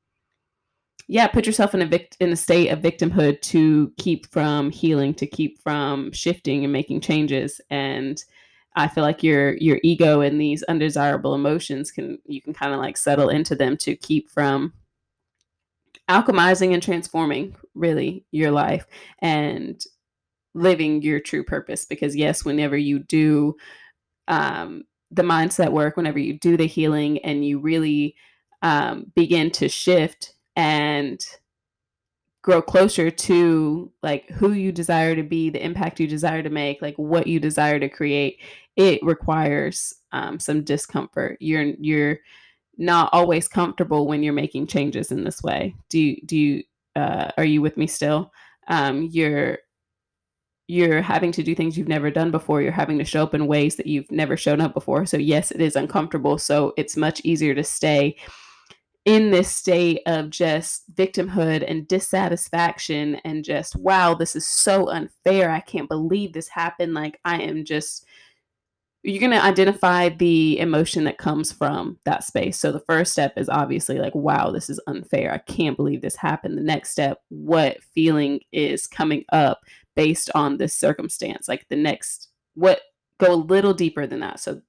yeah, 1.07 1.27
put 1.27 1.45
yourself 1.45 1.73
in 1.73 1.81
a 1.81 1.99
in 2.19 2.31
a 2.31 2.35
state 2.35 2.69
of 2.69 2.79
victimhood 2.79 3.41
to 3.41 3.91
keep 3.97 4.27
from 4.31 4.69
healing, 4.71 5.13
to 5.15 5.27
keep 5.27 5.61
from 5.61 6.11
shifting 6.11 6.63
and 6.63 6.73
making 6.73 7.01
changes. 7.01 7.59
And 7.69 8.23
I 8.75 8.87
feel 8.87 9.03
like 9.03 9.23
your 9.23 9.57
your 9.57 9.79
ego 9.83 10.21
and 10.21 10.39
these 10.39 10.63
undesirable 10.63 11.33
emotions 11.33 11.91
can 11.91 12.19
you 12.25 12.41
can 12.41 12.53
kind 12.53 12.73
of 12.73 12.79
like 12.79 12.97
settle 12.97 13.29
into 13.29 13.55
them 13.55 13.77
to 13.77 13.95
keep 13.95 14.29
from 14.29 14.73
alchemizing 16.09 16.73
and 16.73 16.81
transforming 16.81 17.55
really 17.75 18.25
your 18.31 18.51
life 18.51 18.85
and 19.19 19.83
living 20.53 21.01
your 21.01 21.19
true 21.19 21.43
purpose 21.43 21.85
because 21.85 22.15
yes 22.15 22.43
whenever 22.43 22.77
you 22.77 22.99
do 22.99 23.55
um, 24.27 24.83
the 25.11 25.23
mindset 25.23 25.71
work 25.71 25.97
whenever 25.97 26.19
you 26.19 26.33
do 26.33 26.57
the 26.57 26.67
healing 26.67 27.19
and 27.19 27.45
you 27.45 27.59
really 27.59 28.15
um, 28.61 29.11
begin 29.15 29.49
to 29.51 29.69
shift 29.69 30.33
and 30.55 31.25
grow 32.41 32.61
closer 32.61 33.11
to 33.11 33.91
like 34.01 34.29
who 34.29 34.53
you 34.53 34.71
desire 34.71 35.15
to 35.15 35.23
be 35.23 35.49
the 35.49 35.63
impact 35.63 35.99
you 35.99 36.07
desire 36.07 36.41
to 36.41 36.49
make 36.49 36.81
like 36.81 36.95
what 36.95 37.27
you 37.27 37.39
desire 37.39 37.79
to 37.79 37.89
create 37.89 38.39
it 38.79 39.03
requires 39.03 39.93
um, 40.13 40.39
some 40.39 40.63
discomfort. 40.63 41.37
You're 41.41 41.73
you're 41.79 42.19
not 42.77 43.09
always 43.11 43.49
comfortable 43.49 44.07
when 44.07 44.23
you're 44.23 44.31
making 44.31 44.67
changes 44.67 45.11
in 45.11 45.25
this 45.25 45.43
way. 45.43 45.75
Do 45.89 45.99
you 45.99 46.21
do 46.25 46.37
you 46.37 46.63
uh, 46.95 47.29
are 47.37 47.43
you 47.43 47.61
with 47.61 47.75
me 47.75 47.87
still? 47.87 48.31
Um, 48.69 49.09
you're 49.11 49.57
you're 50.69 51.01
having 51.01 51.31
to 51.31 51.41
do 51.41 51.55
things 51.55 51.75
you've 51.75 51.87
never 51.87 52.11
done 52.11 52.29
before. 52.29 52.61
You're 52.61 52.71
having 52.71 52.99
to 52.99 53.03
show 53.03 53.23
up 53.23 53.33
in 53.33 53.47
ways 53.47 53.75
that 53.75 53.87
you've 53.87 54.09
never 54.11 54.37
shown 54.37 54.61
up 54.61 54.75
before. 54.75 55.03
So, 55.07 55.17
yes, 55.17 55.49
it 55.49 55.61
is 55.61 55.75
uncomfortable. 55.75 56.37
So, 56.37 56.73
it's 56.77 56.95
much 56.95 57.21
easier 57.21 57.55
to 57.55 57.63
stay 57.63 58.15
in 59.03 59.31
this 59.31 59.49
state 59.49 60.01
of 60.05 60.29
just 60.29 60.93
victimhood 60.93 61.65
and 61.67 61.87
dissatisfaction 61.87 63.15
and 63.25 63.43
just, 63.43 63.75
wow, 63.77 64.13
this 64.13 64.35
is 64.35 64.45
so 64.45 64.89
unfair. 64.89 65.49
I 65.49 65.61
can't 65.61 65.89
believe 65.89 66.33
this 66.33 66.49
happened. 66.49 66.93
Like, 66.93 67.19
I 67.25 67.41
am 67.41 67.65
just, 67.65 68.05
you're 69.01 69.21
going 69.21 69.31
to 69.31 69.43
identify 69.43 70.09
the 70.09 70.59
emotion 70.59 71.03
that 71.05 71.17
comes 71.17 71.51
from 71.51 71.97
that 72.05 72.23
space. 72.23 72.59
So, 72.59 72.71
the 72.71 72.81
first 72.81 73.11
step 73.11 73.33
is 73.37 73.49
obviously 73.49 73.97
like, 73.97 74.13
wow, 74.13 74.51
this 74.51 74.69
is 74.69 74.79
unfair. 74.85 75.33
I 75.33 75.39
can't 75.51 75.77
believe 75.77 76.03
this 76.03 76.15
happened. 76.15 76.59
The 76.59 76.61
next 76.61 76.91
step, 76.91 77.23
what 77.29 77.81
feeling 77.95 78.41
is 78.51 78.85
coming 78.85 79.25
up 79.33 79.61
based 79.95 80.29
on 80.35 80.57
this 80.57 80.73
circumstance. 80.73 81.47
Like 81.47 81.67
the 81.69 81.75
next, 81.75 82.29
what 82.55 82.81
go 83.19 83.33
a 83.33 83.35
little 83.35 83.73
deeper 83.73 84.07
than 84.07 84.21
that. 84.21 84.39
So, 84.39 84.61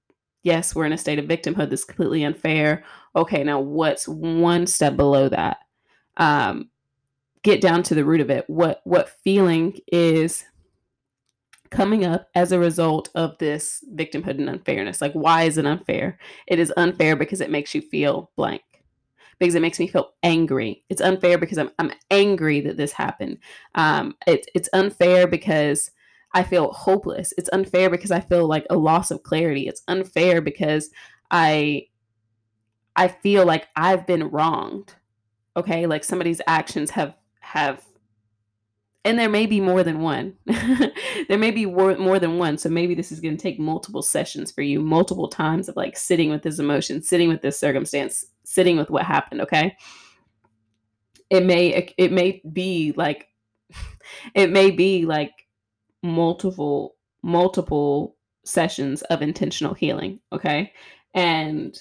yes, 0.42 0.74
we're 0.74 0.86
in 0.86 0.92
a 0.92 0.98
state 0.98 1.18
of 1.18 1.26
victimhood 1.26 1.70
that's 1.70 1.84
completely 1.84 2.24
unfair. 2.24 2.84
Okay, 3.16 3.44
now 3.44 3.60
what's 3.60 4.08
one 4.08 4.66
step 4.66 4.96
below 4.96 5.28
that? 5.28 5.58
Um, 6.16 6.70
get 7.42 7.60
down 7.60 7.82
to 7.84 7.94
the 7.94 8.04
root 8.04 8.20
of 8.20 8.30
it. 8.30 8.44
What 8.48 8.80
what 8.84 9.16
feeling 9.24 9.78
is 9.90 10.44
coming 11.70 12.04
up 12.04 12.28
as 12.34 12.50
a 12.52 12.58
result 12.58 13.08
of 13.14 13.38
this 13.38 13.84
victimhood 13.94 14.38
and 14.38 14.48
unfairness? 14.48 15.00
Like, 15.00 15.12
why 15.12 15.44
is 15.44 15.56
it 15.56 15.66
unfair? 15.66 16.18
It 16.46 16.58
is 16.58 16.72
unfair 16.76 17.16
because 17.16 17.40
it 17.40 17.50
makes 17.50 17.74
you 17.74 17.80
feel 17.80 18.30
blank 18.36 18.62
because 19.40 19.54
it 19.54 19.62
makes 19.62 19.80
me 19.80 19.88
feel 19.88 20.10
angry. 20.22 20.84
It's 20.90 21.00
unfair 21.00 21.38
because 21.38 21.58
I'm 21.58 21.70
I'm 21.78 21.90
angry 22.10 22.60
that 22.60 22.76
this 22.76 22.92
happened. 22.92 23.38
Um, 23.74 24.14
it's 24.26 24.46
it's 24.54 24.68
unfair 24.72 25.26
because 25.26 25.90
I 26.34 26.44
feel 26.44 26.70
hopeless. 26.72 27.32
It's 27.36 27.50
unfair 27.52 27.90
because 27.90 28.10
I 28.10 28.20
feel 28.20 28.46
like 28.46 28.66
a 28.70 28.76
loss 28.76 29.10
of 29.10 29.22
clarity. 29.22 29.66
It's 29.66 29.82
unfair 29.88 30.40
because 30.40 30.90
I 31.30 31.86
I 32.94 33.08
feel 33.08 33.46
like 33.46 33.68
I've 33.74 34.06
been 34.06 34.28
wronged. 34.28 34.94
Okay? 35.56 35.86
Like 35.86 36.04
somebody's 36.04 36.42
actions 36.46 36.90
have 36.90 37.14
have 37.40 37.84
and 39.04 39.18
there 39.18 39.30
may 39.30 39.46
be 39.46 39.62
more 39.62 39.82
than 39.82 40.00
one. 40.00 40.34
there 40.44 41.38
may 41.38 41.50
be 41.50 41.64
more 41.64 42.18
than 42.18 42.36
one. 42.36 42.58
So 42.58 42.68
maybe 42.68 42.94
this 42.94 43.10
is 43.10 43.20
going 43.20 43.34
to 43.34 43.42
take 43.42 43.58
multiple 43.58 44.02
sessions 44.02 44.52
for 44.52 44.60
you, 44.60 44.80
multiple 44.80 45.28
times 45.28 45.70
of 45.70 45.76
like 45.76 45.96
sitting 45.96 46.28
with 46.28 46.42
this 46.42 46.58
emotion, 46.58 47.02
sitting 47.02 47.30
with 47.30 47.40
this 47.40 47.58
circumstance, 47.58 48.26
sitting 48.50 48.76
with 48.76 48.90
what 48.90 49.04
happened, 49.04 49.42
okay? 49.42 49.76
It 51.30 51.44
may 51.44 51.92
it 51.96 52.10
may 52.10 52.42
be 52.52 52.92
like 52.96 53.28
it 54.34 54.50
may 54.50 54.72
be 54.72 55.06
like 55.06 55.32
multiple 56.02 56.96
multiple 57.22 58.16
sessions 58.44 59.02
of 59.02 59.22
intentional 59.22 59.74
healing, 59.74 60.18
okay? 60.32 60.72
And 61.14 61.78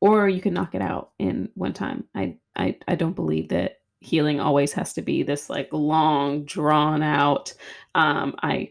or 0.00 0.28
you 0.28 0.42
can 0.42 0.52
knock 0.52 0.74
it 0.74 0.82
out 0.82 1.12
in 1.18 1.48
one 1.54 1.72
time. 1.72 2.04
I 2.14 2.36
I 2.54 2.76
I 2.86 2.94
don't 2.94 3.16
believe 3.16 3.48
that 3.48 3.78
healing 4.00 4.38
always 4.40 4.72
has 4.74 4.92
to 4.92 5.02
be 5.02 5.22
this 5.22 5.48
like 5.48 5.68
long 5.72 6.44
drawn 6.44 7.02
out 7.02 7.52
um, 7.94 8.34
i 8.42 8.70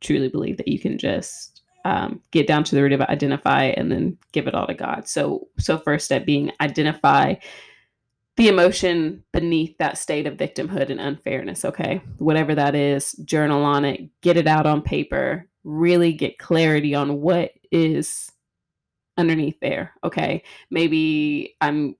truly 0.00 0.28
believe 0.28 0.56
that 0.56 0.66
you 0.66 0.78
can 0.78 0.98
just 0.98 1.61
um, 1.84 2.20
get 2.30 2.46
down 2.46 2.64
to 2.64 2.74
the 2.74 2.82
root 2.82 2.92
of 2.92 3.00
it 3.00 3.08
identify 3.08 3.64
and 3.64 3.90
then 3.90 4.16
give 4.32 4.46
it 4.46 4.54
all 4.54 4.66
to 4.66 4.74
god. 4.74 5.08
So 5.08 5.48
so 5.58 5.78
first 5.78 6.04
step 6.04 6.24
being 6.24 6.52
identify 6.60 7.34
the 8.36 8.48
emotion 8.48 9.22
beneath 9.32 9.76
that 9.78 9.98
state 9.98 10.26
of 10.26 10.38
victimhood 10.38 10.90
and 10.90 11.00
unfairness 11.00 11.64
okay? 11.64 12.00
Whatever 12.18 12.54
that 12.54 12.74
is 12.74 13.12
journal 13.24 13.64
on 13.64 13.84
it 13.84 14.08
get 14.20 14.36
it 14.36 14.46
out 14.46 14.66
on 14.66 14.82
paper 14.82 15.48
really 15.64 16.12
get 16.12 16.38
clarity 16.38 16.94
on 16.94 17.20
what 17.20 17.52
is 17.70 18.30
underneath 19.16 19.60
there 19.60 19.92
okay? 20.04 20.42
Maybe 20.70 21.56
i'm 21.60 21.96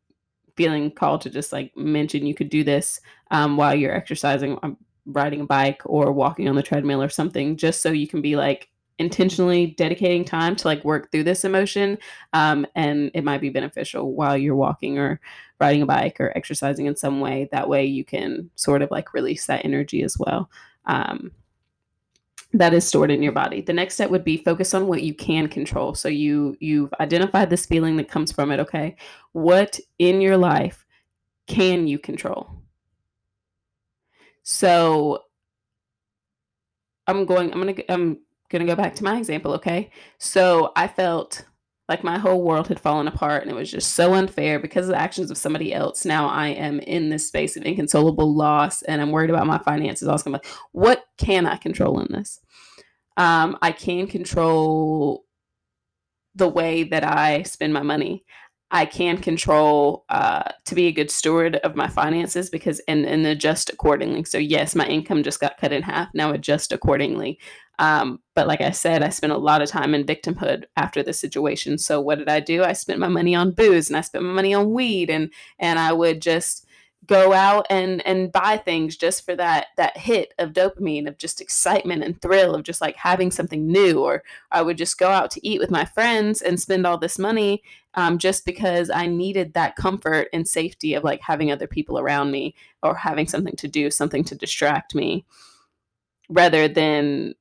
feeling 0.56 0.90
called 0.90 1.20
to 1.22 1.30
just 1.30 1.52
like 1.52 1.76
mention 1.76 2.26
you 2.26 2.34
could 2.34 2.50
do 2.50 2.64
this 2.64 3.00
um, 3.30 3.56
while 3.56 3.74
you're 3.74 3.94
exercising, 3.94 4.58
um, 4.62 4.76
riding 5.06 5.40
a 5.40 5.46
bike, 5.46 5.82
or 5.84 6.12
walking 6.12 6.48
on 6.48 6.54
the 6.54 6.62
treadmill 6.62 7.02
or 7.02 7.08
something, 7.08 7.56
just 7.56 7.82
so 7.82 7.90
you 7.90 8.06
can 8.06 8.20
be 8.20 8.36
like 8.36 8.68
intentionally 8.98 9.74
dedicating 9.78 10.24
time 10.24 10.56
to 10.56 10.68
like 10.68 10.84
work 10.84 11.10
through 11.10 11.24
this 11.24 11.44
emotion. 11.44 11.98
Um, 12.32 12.66
and 12.74 13.10
it 13.14 13.24
might 13.24 13.40
be 13.40 13.50
beneficial 13.50 14.12
while 14.12 14.36
you're 14.36 14.56
walking 14.56 14.98
or 14.98 15.20
riding 15.60 15.82
a 15.82 15.86
bike 15.86 16.20
or 16.20 16.36
exercising 16.36 16.86
in 16.86 16.96
some 16.96 17.20
way. 17.20 17.48
That 17.52 17.68
way 17.68 17.84
you 17.84 18.04
can 18.04 18.50
sort 18.54 18.82
of 18.82 18.90
like 18.90 19.14
release 19.14 19.46
that 19.46 19.64
energy 19.64 20.02
as 20.02 20.16
well. 20.18 20.50
Um, 20.86 21.32
that 22.54 22.74
is 22.74 22.86
stored 22.86 23.10
in 23.10 23.22
your 23.22 23.32
body. 23.32 23.62
The 23.62 23.72
next 23.72 23.94
step 23.94 24.10
would 24.10 24.24
be 24.24 24.36
focus 24.36 24.74
on 24.74 24.86
what 24.86 25.02
you 25.02 25.14
can 25.14 25.48
control. 25.48 25.94
So 25.94 26.08
you 26.08 26.56
you've 26.60 26.92
identified 27.00 27.48
this 27.48 27.64
feeling 27.66 27.96
that 27.96 28.10
comes 28.10 28.30
from 28.30 28.50
it, 28.50 28.60
okay? 28.60 28.96
What 29.32 29.80
in 29.98 30.20
your 30.20 30.36
life 30.36 30.84
can 31.46 31.86
you 31.86 31.98
control? 31.98 32.50
So 34.42 35.22
I'm 37.06 37.24
going 37.24 37.52
I'm 37.52 37.62
going 37.62 37.74
to 37.74 37.92
I'm 37.92 38.18
going 38.52 38.64
to 38.64 38.70
go 38.70 38.76
back 38.76 38.94
to 38.96 39.04
my 39.04 39.16
example, 39.16 39.52
okay? 39.54 39.90
So 40.18 40.72
I 40.76 40.86
felt 40.86 41.44
like 41.88 42.04
my 42.04 42.18
whole 42.18 42.42
world 42.42 42.68
had 42.68 42.78
fallen 42.78 43.08
apart 43.08 43.42
and 43.42 43.50
it 43.50 43.54
was 43.54 43.70
just 43.70 43.92
so 43.92 44.14
unfair 44.14 44.60
because 44.60 44.86
of 44.86 44.92
the 44.92 45.00
actions 45.00 45.30
of 45.30 45.36
somebody 45.36 45.74
else. 45.74 46.04
Now 46.04 46.28
I 46.28 46.48
am 46.48 46.78
in 46.80 47.08
this 47.08 47.26
space 47.26 47.56
of 47.56 47.64
inconsolable 47.64 48.34
loss 48.34 48.82
and 48.82 49.02
I'm 49.02 49.10
worried 49.10 49.30
about 49.30 49.46
my 49.46 49.58
finances. 49.58 50.06
I 50.06 50.12
was 50.12 50.26
like, 50.26 50.46
what 50.70 51.04
can 51.18 51.44
I 51.44 51.56
control 51.56 52.00
in 52.00 52.12
this? 52.12 52.40
Um, 53.16 53.58
I 53.60 53.72
can 53.72 54.06
control 54.06 55.24
the 56.34 56.48
way 56.48 56.84
that 56.84 57.04
I 57.04 57.42
spend 57.42 57.74
my 57.74 57.82
money. 57.82 58.24
I 58.74 58.86
can 58.86 59.18
control 59.18 60.06
uh, 60.08 60.44
to 60.64 60.74
be 60.74 60.86
a 60.86 60.92
good 60.92 61.10
steward 61.10 61.56
of 61.56 61.76
my 61.76 61.88
finances 61.88 62.48
because 62.48 62.80
and 62.88 63.04
and 63.04 63.26
adjust 63.26 63.68
accordingly. 63.68 64.24
So 64.24 64.38
yes, 64.38 64.74
my 64.74 64.86
income 64.86 65.22
just 65.22 65.40
got 65.40 65.58
cut 65.58 65.72
in 65.72 65.82
half. 65.82 66.08
Now 66.14 66.32
adjust 66.32 66.72
accordingly. 66.72 67.38
Um, 67.78 68.20
but 68.34 68.46
like 68.46 68.62
I 68.62 68.70
said, 68.70 69.02
I 69.02 69.10
spent 69.10 69.32
a 69.32 69.38
lot 69.38 69.60
of 69.60 69.68
time 69.68 69.94
in 69.94 70.04
victimhood 70.04 70.64
after 70.76 71.02
the 71.02 71.12
situation. 71.12 71.76
So 71.78 72.00
what 72.00 72.18
did 72.18 72.28
I 72.28 72.40
do? 72.40 72.64
I 72.64 72.72
spent 72.72 72.98
my 72.98 73.08
money 73.08 73.34
on 73.34 73.52
booze 73.52 73.88
and 73.90 73.96
I 73.96 74.00
spent 74.00 74.24
my 74.24 74.32
money 74.32 74.54
on 74.54 74.72
weed 74.72 75.10
and 75.10 75.30
and 75.58 75.78
I 75.78 75.92
would 75.92 76.22
just 76.22 76.66
go 77.06 77.32
out 77.32 77.66
and 77.68 78.04
and 78.06 78.30
buy 78.30 78.56
things 78.56 78.96
just 78.96 79.24
for 79.24 79.34
that 79.34 79.66
that 79.76 79.96
hit 79.96 80.32
of 80.38 80.52
dopamine 80.52 81.08
of 81.08 81.18
just 81.18 81.40
excitement 81.40 82.04
and 82.04 82.20
thrill 82.22 82.54
of 82.54 82.62
just 82.62 82.80
like 82.80 82.94
having 82.96 83.30
something 83.30 83.66
new 83.66 84.04
or 84.04 84.22
i 84.52 84.62
would 84.62 84.78
just 84.78 84.98
go 84.98 85.08
out 85.08 85.28
to 85.28 85.44
eat 85.46 85.58
with 85.58 85.70
my 85.70 85.84
friends 85.84 86.40
and 86.40 86.60
spend 86.60 86.86
all 86.86 86.96
this 86.96 87.18
money 87.18 87.60
um, 87.94 88.18
just 88.18 88.44
because 88.44 88.90
i 88.90 89.06
needed 89.06 89.54
that 89.54 89.76
comfort 89.76 90.28
and 90.32 90.46
safety 90.46 90.94
of 90.94 91.04
like 91.04 91.20
having 91.20 91.50
other 91.50 91.66
people 91.66 91.98
around 91.98 92.30
me 92.30 92.54
or 92.82 92.94
having 92.94 93.26
something 93.26 93.56
to 93.56 93.68
do 93.68 93.90
something 93.90 94.24
to 94.24 94.34
distract 94.34 94.94
me 94.94 95.24
rather 96.28 96.68
than 96.68 97.34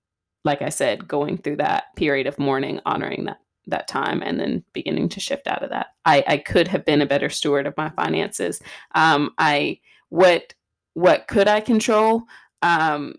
like 0.44 0.62
i 0.62 0.70
said 0.70 1.08
going 1.08 1.38
through 1.38 1.56
that 1.56 1.96
period 1.96 2.28
of 2.28 2.40
mourning 2.40 2.80
honoring 2.86 3.26
that 3.26 3.42
that 3.68 3.88
time 3.88 4.22
and 4.24 4.40
then 4.40 4.64
beginning 4.74 5.10
to 5.10 5.20
shift 5.20 5.48
out 5.48 5.64
of 5.64 5.70
that. 5.70 5.88
I, 6.06 6.24
I 6.28 6.38
could 6.38 6.68
have 6.68 6.86
been 6.86 7.02
a 7.02 7.08
better 7.08 7.30
steward 7.30 7.68
of 7.68 7.78
my 7.78 7.90
finances. 7.90 8.62
Um, 8.96 9.32
I 9.38 9.80
what 10.10 10.54
what 10.94 11.28
could 11.28 11.48
I 11.48 11.62
control? 11.62 12.24
Um, 12.62 13.16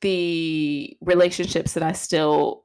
the 0.00 0.96
relationships 1.00 1.74
that 1.74 1.82
I 1.82 1.92
still 1.92 2.63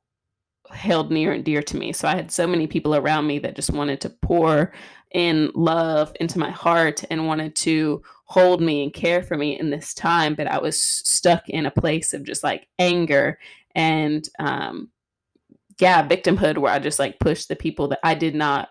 held 0.72 1.12
near 1.12 1.32
and 1.32 1.44
dear 1.44 1.62
to 1.64 1.78
me. 1.78 1.94
So 1.94 2.08
I 2.08 2.16
had 2.16 2.32
so 2.32 2.48
many 2.48 2.68
people 2.68 2.96
around 2.96 3.28
me 3.28 3.40
that 3.40 3.56
just 3.56 3.72
wanted 3.72 4.02
to 4.02 4.10
pour 4.10 4.74
in 5.12 5.52
love 5.56 6.14
into 6.20 6.38
my 6.40 6.52
heart 6.52 7.04
and 7.10 7.28
wanted 7.28 7.56
to 7.56 8.02
hold 8.26 8.62
me 8.62 8.84
and 8.84 8.94
care 8.94 9.24
for 9.24 9.38
me 9.38 9.60
in 9.60 9.70
this 9.70 9.94
time. 9.94 10.36
But 10.36 10.48
I 10.48 10.60
was 10.60 10.80
stuck 10.80 11.50
in 11.50 11.66
a 11.66 11.72
place 11.72 12.14
of 12.14 12.24
just 12.24 12.44
like 12.44 12.68
anger 12.78 13.40
and 13.76 14.28
um, 14.40 14.90
yeah, 15.80 16.08
victimhood 16.08 16.58
where 16.58 16.74
I 16.74 16.80
just 16.80 17.00
like 17.00 17.20
pushed 17.20 17.48
the 17.48 17.56
people 17.56 17.88
that 17.90 18.00
I 18.04 18.14
did 18.14 18.36
not 18.36 18.70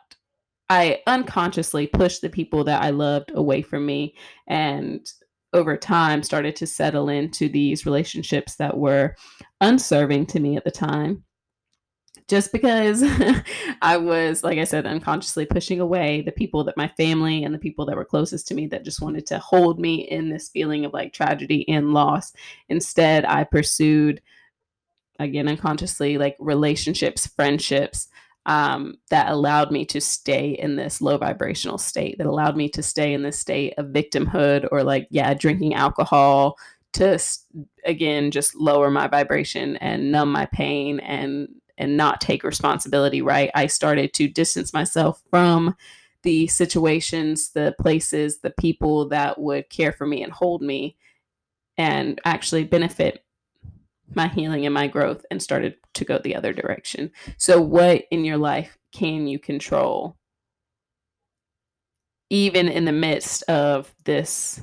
I 0.70 1.00
unconsciously 1.06 1.86
pushed 1.86 2.20
the 2.20 2.28
people 2.28 2.64
that 2.64 2.82
I 2.82 2.90
loved 2.90 3.32
away 3.34 3.62
from 3.62 3.86
me 3.86 4.14
and 4.46 5.10
over 5.54 5.76
time 5.76 6.22
started 6.22 6.56
to 6.56 6.66
settle 6.66 7.08
into 7.08 7.48
these 7.48 7.86
relationships 7.86 8.56
that 8.56 8.76
were 8.76 9.16
unserving 9.62 10.26
to 10.26 10.40
me 10.40 10.56
at 10.56 10.64
the 10.64 10.70
time 10.70 11.24
just 12.28 12.52
because 12.52 13.02
I 13.82 13.96
was, 13.96 14.44
like 14.44 14.58
I 14.58 14.64
said, 14.64 14.86
unconsciously 14.86 15.46
pushing 15.46 15.80
away 15.80 16.20
the 16.20 16.32
people 16.32 16.62
that 16.64 16.76
my 16.76 16.88
family 16.88 17.42
and 17.42 17.54
the 17.54 17.58
people 17.58 17.86
that 17.86 17.96
were 17.96 18.04
closest 18.04 18.46
to 18.48 18.54
me 18.54 18.66
that 18.68 18.84
just 18.84 19.00
wanted 19.00 19.26
to 19.26 19.38
hold 19.38 19.80
me 19.80 20.06
in 20.08 20.28
this 20.28 20.50
feeling 20.50 20.84
of 20.84 20.92
like 20.92 21.12
tragedy 21.12 21.66
and 21.68 21.94
loss. 21.94 22.32
Instead, 22.68 23.24
I 23.24 23.44
pursued 23.44 24.20
again 25.18 25.48
unconsciously 25.48 26.16
like 26.16 26.36
relationships 26.38 27.26
friendships 27.26 28.08
um, 28.46 28.98
that 29.10 29.30
allowed 29.30 29.70
me 29.72 29.84
to 29.86 30.00
stay 30.00 30.50
in 30.50 30.76
this 30.76 31.00
low 31.00 31.18
vibrational 31.18 31.76
state 31.76 32.18
that 32.18 32.26
allowed 32.26 32.56
me 32.56 32.68
to 32.70 32.82
stay 32.82 33.12
in 33.12 33.22
this 33.22 33.38
state 33.38 33.74
of 33.78 33.86
victimhood 33.86 34.68
or 34.70 34.84
like 34.84 35.08
yeah 35.10 35.34
drinking 35.34 35.74
alcohol 35.74 36.56
to 36.92 37.18
again 37.84 38.30
just 38.30 38.54
lower 38.54 38.90
my 38.90 39.08
vibration 39.08 39.76
and 39.78 40.10
numb 40.12 40.30
my 40.30 40.46
pain 40.46 41.00
and 41.00 41.48
and 41.78 41.96
not 41.96 42.20
take 42.20 42.44
responsibility 42.44 43.22
right 43.22 43.50
i 43.54 43.66
started 43.66 44.12
to 44.12 44.28
distance 44.28 44.72
myself 44.72 45.22
from 45.30 45.74
the 46.22 46.46
situations 46.48 47.50
the 47.52 47.74
places 47.80 48.40
the 48.40 48.50
people 48.58 49.08
that 49.08 49.40
would 49.40 49.68
care 49.70 49.92
for 49.92 50.06
me 50.06 50.22
and 50.22 50.32
hold 50.32 50.60
me 50.60 50.96
and 51.78 52.20
actually 52.24 52.64
benefit 52.64 53.24
my 54.14 54.28
healing 54.28 54.64
and 54.64 54.74
my 54.74 54.86
growth 54.86 55.24
and 55.30 55.42
started 55.42 55.76
to 55.94 56.04
go 56.04 56.18
the 56.18 56.34
other 56.34 56.52
direction. 56.52 57.10
So, 57.36 57.60
what 57.60 58.04
in 58.10 58.24
your 58.24 58.38
life 58.38 58.78
can 58.92 59.26
you 59.26 59.38
control, 59.38 60.16
even 62.30 62.68
in 62.68 62.84
the 62.84 62.92
midst 62.92 63.42
of 63.44 63.94
this 64.04 64.60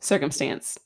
circumstance? 0.00 0.78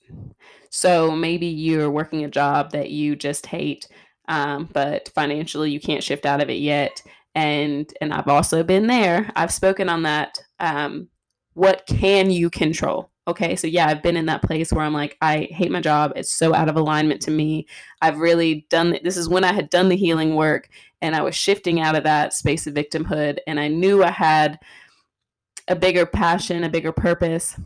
So, 0.71 1.11
maybe 1.11 1.47
you're 1.47 1.91
working 1.91 2.25
a 2.25 2.31
job 2.31 2.73
that 2.73 2.91
you 2.91 3.17
just 3.17 3.47
hate, 3.47 3.89
um, 4.29 4.69
but 4.73 5.09
financially 5.15 5.71
you 5.71 5.81
can't 5.81 6.03
shift 6.03 6.27
out 6.27 6.41
of 6.41 6.51
it 6.51 6.59
yet. 6.59 7.03
And 7.35 7.93
and 8.01 8.15
I've 8.15 8.29
also 8.29 8.63
been 8.63 8.87
there. 8.87 9.31
I've 9.37 9.53
spoken 9.53 9.89
on 9.89 10.03
that. 10.05 10.39
Um, 10.61 11.09
what 11.55 11.85
can 11.87 12.31
you 12.31 12.51
control? 12.51 13.11
okay 13.29 13.57
so 13.57 13.67
yeah 13.67 13.89
i've 13.89 14.05
been 14.05 14.17
in 14.17 14.27
that 14.27 14.43
place 14.43 14.73
where 14.73 14.85
i'm 14.85 14.93
like 14.93 15.17
i 15.21 15.49
hate 15.51 15.73
my 15.73 15.81
job 15.81 16.13
it's 16.15 16.31
so 16.31 16.55
out 16.55 16.69
of 16.69 16.77
alignment 16.77 17.21
to 17.21 17.33
me 17.33 17.67
i've 18.01 18.19
really 18.19 18.65
done 18.71 18.97
this 19.03 19.17
is 19.17 19.29
when 19.29 19.43
i 19.43 19.53
had 19.53 19.69
done 19.69 19.89
the 19.89 19.97
healing 19.97 20.37
work 20.37 20.69
and 21.03 21.17
i 21.17 21.21
was 21.21 21.35
shifting 21.35 21.81
out 21.81 21.97
of 21.97 22.05
that 22.05 22.33
space 22.33 22.69
of 22.69 22.75
victimhood 22.75 23.39
and 23.49 23.59
i 23.59 23.67
knew 23.67 24.05
i 24.05 24.11
had 24.11 24.59
a 25.67 25.75
bigger 25.75 26.07
passion 26.07 26.63
a 26.63 26.69
bigger 26.69 26.93
purpose 26.93 27.59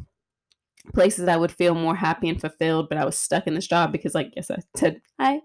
places 0.93 1.29
I 1.29 1.37
would 1.37 1.53
feel 1.53 1.75
more 1.75 1.95
happy 1.95 2.29
and 2.29 2.41
fulfilled, 2.41 2.89
but 2.89 2.99
I 2.99 3.05
was 3.05 3.19
stuck 3.19 3.47
in 3.47 3.55
this 3.55 3.67
job 3.67 3.93
because, 3.93 4.15
like, 4.15 4.33
yes, 4.37 4.51
I 4.51 4.59
said, 4.77 5.01
I 5.19 5.41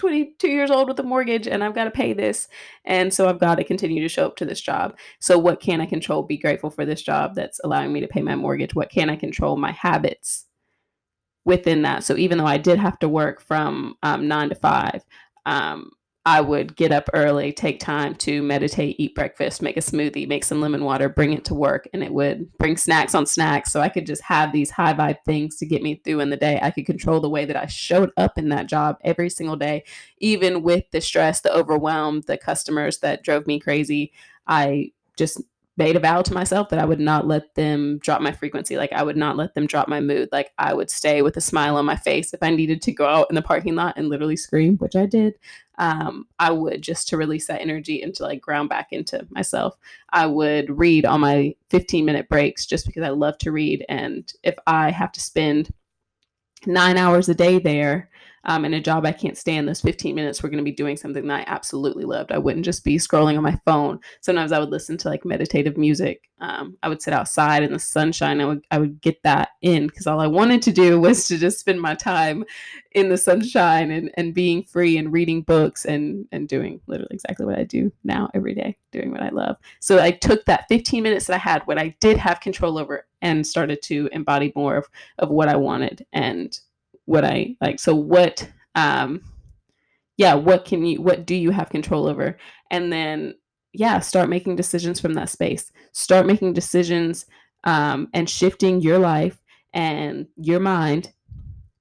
22 0.00 0.48
years 0.48 0.70
old 0.70 0.88
with 0.88 0.98
a 0.98 1.02
mortgage 1.02 1.46
and 1.46 1.62
I've 1.62 1.74
got 1.74 1.84
to 1.84 1.90
pay 1.90 2.14
this. 2.14 2.48
And 2.86 3.12
so 3.12 3.28
I've 3.28 3.38
got 3.38 3.56
to 3.56 3.64
continue 3.64 4.02
to 4.02 4.08
show 4.08 4.24
up 4.24 4.36
to 4.36 4.46
this 4.46 4.60
job. 4.60 4.96
So, 5.18 5.38
what 5.38 5.60
can 5.60 5.82
I 5.82 5.86
control? 5.86 6.22
Be 6.22 6.38
grateful 6.38 6.70
for 6.70 6.86
this 6.86 7.02
job 7.02 7.34
that's 7.34 7.60
allowing 7.62 7.92
me 7.92 8.00
to 8.00 8.08
pay 8.08 8.22
my 8.22 8.34
mortgage. 8.34 8.74
What 8.74 8.90
can 8.90 9.10
I 9.10 9.16
control? 9.16 9.58
My 9.58 9.72
habits 9.72 10.46
within 11.44 11.82
that. 11.82 12.02
So, 12.02 12.16
even 12.16 12.38
though 12.38 12.46
I 12.46 12.56
did 12.56 12.78
have 12.78 12.98
to 13.00 13.10
work 13.10 13.42
from 13.42 13.96
um, 14.02 14.26
nine 14.26 14.48
to 14.48 14.54
five, 14.54 15.04
um, 15.44 15.90
I 16.26 16.42
would 16.42 16.76
get 16.76 16.92
up 16.92 17.08
early, 17.14 17.50
take 17.50 17.80
time 17.80 18.14
to 18.16 18.42
meditate, 18.42 18.96
eat 18.98 19.14
breakfast, 19.14 19.62
make 19.62 19.78
a 19.78 19.80
smoothie, 19.80 20.28
make 20.28 20.44
some 20.44 20.60
lemon 20.60 20.84
water, 20.84 21.08
bring 21.08 21.32
it 21.32 21.46
to 21.46 21.54
work, 21.54 21.88
and 21.94 22.02
it 22.02 22.12
would 22.12 22.46
bring 22.58 22.76
snacks 22.76 23.14
on 23.14 23.24
snacks. 23.24 23.72
So 23.72 23.80
I 23.80 23.88
could 23.88 24.04
just 24.04 24.22
have 24.24 24.52
these 24.52 24.70
high 24.70 24.92
vibe 24.92 25.16
things 25.24 25.56
to 25.56 25.66
get 25.66 25.82
me 25.82 25.94
through 26.04 26.20
in 26.20 26.28
the 26.28 26.36
day. 26.36 26.60
I 26.62 26.72
could 26.72 26.84
control 26.84 27.20
the 27.20 27.30
way 27.30 27.46
that 27.46 27.56
I 27.56 27.66
showed 27.66 28.10
up 28.18 28.36
in 28.36 28.50
that 28.50 28.66
job 28.66 28.98
every 29.02 29.30
single 29.30 29.56
day, 29.56 29.82
even 30.18 30.62
with 30.62 30.84
the 30.90 31.00
stress, 31.00 31.40
the 31.40 31.54
overwhelm, 31.54 32.20
the 32.26 32.36
customers 32.36 32.98
that 32.98 33.24
drove 33.24 33.46
me 33.46 33.58
crazy. 33.58 34.12
I 34.46 34.92
just 35.16 35.40
made 35.80 35.96
a 35.96 36.00
vow 36.00 36.20
to 36.20 36.34
myself 36.34 36.68
that 36.68 36.78
I 36.78 36.84
would 36.84 37.00
not 37.00 37.26
let 37.26 37.54
them 37.54 37.98
drop 38.00 38.20
my 38.20 38.32
frequency. 38.32 38.76
Like 38.76 38.92
I 38.92 39.02
would 39.02 39.16
not 39.16 39.38
let 39.38 39.54
them 39.54 39.66
drop 39.66 39.88
my 39.88 39.98
mood. 39.98 40.28
Like 40.30 40.52
I 40.58 40.74
would 40.74 40.90
stay 40.90 41.22
with 41.22 41.38
a 41.38 41.40
smile 41.40 41.76
on 41.76 41.86
my 41.86 41.96
face. 41.96 42.34
If 42.34 42.42
I 42.42 42.50
needed 42.50 42.82
to 42.82 42.92
go 42.92 43.06
out 43.06 43.28
in 43.30 43.34
the 43.34 43.40
parking 43.40 43.76
lot 43.76 43.94
and 43.96 44.10
literally 44.10 44.36
scream, 44.36 44.76
which 44.76 44.94
I 44.94 45.06
did, 45.06 45.38
um, 45.78 46.26
I 46.38 46.50
would 46.50 46.82
just 46.82 47.08
to 47.08 47.16
release 47.16 47.46
that 47.46 47.62
energy 47.62 48.02
and 48.02 48.14
to 48.16 48.24
like 48.24 48.42
ground 48.42 48.68
back 48.68 48.88
into 48.92 49.26
myself. 49.30 49.74
I 50.10 50.26
would 50.26 50.68
read 50.78 51.06
on 51.06 51.22
my 51.22 51.54
15 51.70 52.04
minute 52.04 52.28
breaks 52.28 52.66
just 52.66 52.84
because 52.84 53.02
I 53.02 53.08
love 53.08 53.38
to 53.38 53.50
read. 53.50 53.86
And 53.88 54.30
if 54.42 54.56
I 54.66 54.90
have 54.90 55.12
to 55.12 55.20
spend 55.20 55.72
nine 56.66 56.98
hours 56.98 57.30
a 57.30 57.34
day 57.34 57.58
there, 57.58 58.09
um, 58.44 58.64
in 58.64 58.74
a 58.74 58.80
job 58.80 59.04
I 59.04 59.12
can't 59.12 59.36
stand, 59.36 59.68
those 59.68 59.80
15 59.82 60.14
minutes 60.14 60.42
we're 60.42 60.48
going 60.48 60.58
to 60.58 60.70
be 60.70 60.72
doing 60.72 60.96
something 60.96 61.26
that 61.26 61.40
I 61.40 61.44
absolutely 61.46 62.04
loved. 62.04 62.32
I 62.32 62.38
wouldn't 62.38 62.64
just 62.64 62.84
be 62.84 62.96
scrolling 62.96 63.36
on 63.36 63.42
my 63.42 63.58
phone. 63.64 64.00
Sometimes 64.20 64.52
I 64.52 64.58
would 64.58 64.70
listen 64.70 64.96
to 64.98 65.08
like 65.08 65.24
meditative 65.24 65.76
music. 65.76 66.28
Um, 66.40 66.78
I 66.82 66.88
would 66.88 67.02
sit 67.02 67.12
outside 67.12 67.62
in 67.62 67.72
the 67.72 67.78
sunshine. 67.78 68.40
I 68.40 68.46
would 68.46 68.64
I 68.70 68.78
would 68.78 69.00
get 69.02 69.22
that 69.24 69.50
in 69.60 69.88
because 69.88 70.06
all 70.06 70.20
I 70.20 70.26
wanted 70.26 70.62
to 70.62 70.72
do 70.72 70.98
was 71.00 71.28
to 71.28 71.36
just 71.36 71.60
spend 71.60 71.80
my 71.80 71.94
time 71.94 72.44
in 72.92 73.08
the 73.10 73.18
sunshine 73.18 73.90
and, 73.90 74.10
and 74.14 74.34
being 74.34 74.62
free 74.62 74.96
and 74.96 75.12
reading 75.12 75.42
books 75.42 75.84
and 75.84 76.26
and 76.32 76.48
doing 76.48 76.80
literally 76.86 77.14
exactly 77.14 77.44
what 77.44 77.58
I 77.58 77.64
do 77.64 77.92
now 78.04 78.30
every 78.34 78.54
day, 78.54 78.76
doing 78.90 79.10
what 79.10 79.22
I 79.22 79.28
love. 79.28 79.56
So 79.80 80.00
I 80.00 80.12
took 80.12 80.46
that 80.46 80.66
15 80.68 81.02
minutes 81.02 81.26
that 81.26 81.34
I 81.34 81.38
had, 81.38 81.62
what 81.66 81.78
I 81.78 81.94
did 82.00 82.16
have 82.16 82.40
control 82.40 82.78
over, 82.78 83.06
and 83.20 83.46
started 83.46 83.82
to 83.82 84.08
embody 84.12 84.52
more 84.56 84.76
of, 84.76 84.86
of 85.18 85.28
what 85.28 85.48
I 85.48 85.56
wanted 85.56 86.06
and 86.12 86.58
what 87.10 87.24
I 87.24 87.56
like. 87.60 87.80
So 87.80 87.92
what 87.92 88.48
um 88.76 89.20
yeah, 90.16 90.34
what 90.34 90.64
can 90.64 90.84
you 90.84 91.02
what 91.02 91.26
do 91.26 91.34
you 91.34 91.50
have 91.50 91.68
control 91.70 92.06
over? 92.06 92.38
And 92.70 92.92
then 92.92 93.34
yeah, 93.72 93.98
start 93.98 94.28
making 94.28 94.56
decisions 94.56 95.00
from 95.00 95.14
that 95.14 95.28
space. 95.28 95.72
Start 95.90 96.24
making 96.26 96.52
decisions 96.52 97.26
um 97.64 98.08
and 98.14 98.30
shifting 98.30 98.80
your 98.80 98.98
life 98.98 99.42
and 99.74 100.28
your 100.36 100.60
mind 100.60 101.12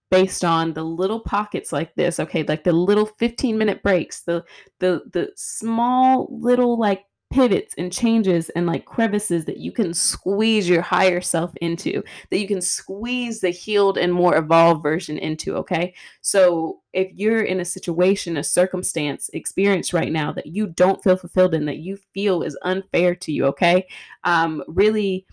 based 0.10 0.44
on 0.44 0.74
the 0.74 0.84
little 0.84 1.20
pockets 1.20 1.72
like 1.72 1.94
this 1.94 2.20
okay 2.20 2.44
like 2.44 2.64
the 2.64 2.74
little 2.74 3.06
15 3.06 3.58
minute 3.58 3.82
breaks 3.84 4.22
the 4.22 4.44
the 4.80 5.04
the 5.14 5.30
small 5.36 6.28
little 6.32 6.78
like 6.80 7.06
pivots 7.32 7.76
and 7.78 7.94
changes 7.94 8.50
and 8.50 8.66
like 8.66 8.86
crevices 8.86 9.46
that 9.46 9.58
you 9.58 9.72
can 9.72 9.94
squeeze 9.94 10.68
your 10.68 10.82
higher 10.82 11.22
self 11.22 11.56
into, 11.62 12.02
that 12.30 12.40
you 12.40 12.48
can 12.48 12.62
squeeze 12.62 13.40
the 13.40 13.52
healed 13.52 13.98
and 13.98 14.12
more 14.12 14.38
evolved 14.38 14.82
version 14.82 15.18
into. 15.18 15.56
Okay. 15.56 15.94
So 16.22 16.82
if 16.94 17.12
you're 17.14 17.44
in 17.44 17.60
a 17.60 17.66
situation, 17.66 18.38
a 18.38 18.44
circumstance, 18.44 19.30
experience 19.34 19.94
right 19.94 20.12
now 20.12 20.32
that 20.34 20.48
you 20.48 20.68
don't 20.68 21.04
feel 21.04 21.18
fulfilled 21.18 21.54
in, 21.54 21.66
that 21.66 21.78
you 21.78 21.98
feel 22.14 22.42
is 22.42 22.58
unfair 22.64 23.14
to 23.16 23.32
you, 23.32 23.46
okay, 23.46 23.88
um, 24.24 24.64
really 24.68 25.26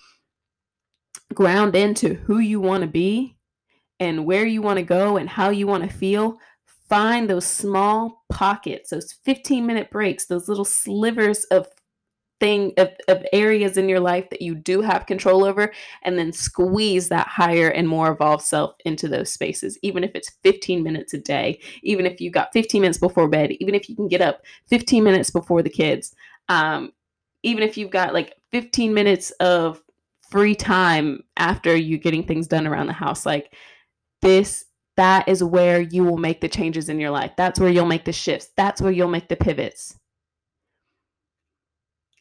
ground 1.32 1.74
into 1.74 2.14
who 2.14 2.38
you 2.38 2.60
want 2.60 2.82
to 2.82 2.86
be 2.86 3.36
and 4.00 4.26
where 4.26 4.44
you 4.44 4.60
want 4.60 4.78
to 4.78 4.84
go 4.84 5.16
and 5.16 5.28
how 5.28 5.48
you 5.48 5.66
want 5.66 5.82
to 5.82 5.96
feel 5.96 6.38
find 6.88 7.28
those 7.28 7.44
small 7.44 8.24
pockets, 8.30 8.90
those 8.90 9.12
15 9.24 9.66
minute 9.66 9.90
breaks, 9.90 10.26
those 10.26 10.48
little 10.48 10.64
slivers 10.64 11.44
of 11.44 11.66
thing 12.38 12.72
of, 12.76 12.90
of 13.08 13.24
areas 13.32 13.76
in 13.76 13.88
your 13.88 14.00
life 14.00 14.28
that 14.30 14.42
you 14.42 14.54
do 14.54 14.82
have 14.82 15.06
control 15.06 15.44
over 15.44 15.72
and 16.02 16.18
then 16.18 16.32
squeeze 16.32 17.08
that 17.08 17.26
higher 17.26 17.68
and 17.68 17.88
more 17.88 18.12
evolved 18.12 18.44
self 18.44 18.74
into 18.84 19.08
those 19.08 19.32
spaces 19.32 19.78
even 19.82 20.04
if 20.04 20.10
it's 20.14 20.32
15 20.42 20.82
minutes 20.82 21.14
a 21.14 21.18
day 21.18 21.58
even 21.82 22.04
if 22.04 22.20
you 22.20 22.30
got 22.30 22.52
15 22.52 22.82
minutes 22.82 22.98
before 22.98 23.28
bed 23.28 23.52
even 23.52 23.74
if 23.74 23.88
you 23.88 23.96
can 23.96 24.08
get 24.08 24.20
up 24.20 24.42
15 24.68 25.02
minutes 25.02 25.30
before 25.30 25.62
the 25.62 25.70
kids 25.70 26.14
um, 26.48 26.92
even 27.42 27.62
if 27.62 27.78
you've 27.78 27.90
got 27.90 28.12
like 28.12 28.34
15 28.52 28.92
minutes 28.92 29.30
of 29.40 29.82
free 30.30 30.54
time 30.54 31.22
after 31.36 31.74
you 31.74 31.96
getting 31.96 32.26
things 32.26 32.46
done 32.46 32.66
around 32.66 32.86
the 32.86 32.92
house 32.92 33.24
like 33.24 33.54
this 34.20 34.64
that 34.96 35.28
is 35.28 35.44
where 35.44 35.80
you 35.80 36.04
will 36.04 36.16
make 36.16 36.40
the 36.40 36.48
changes 36.48 36.88
in 36.88 36.98
your 36.98 37.10
life. 37.10 37.32
That's 37.36 37.60
where 37.60 37.68
you'll 37.68 37.84
make 37.84 38.06
the 38.06 38.12
shifts. 38.12 38.48
That's 38.56 38.80
where 38.80 38.92
you'll 38.92 39.08
make 39.08 39.28
the 39.28 39.36
pivots 39.36 39.98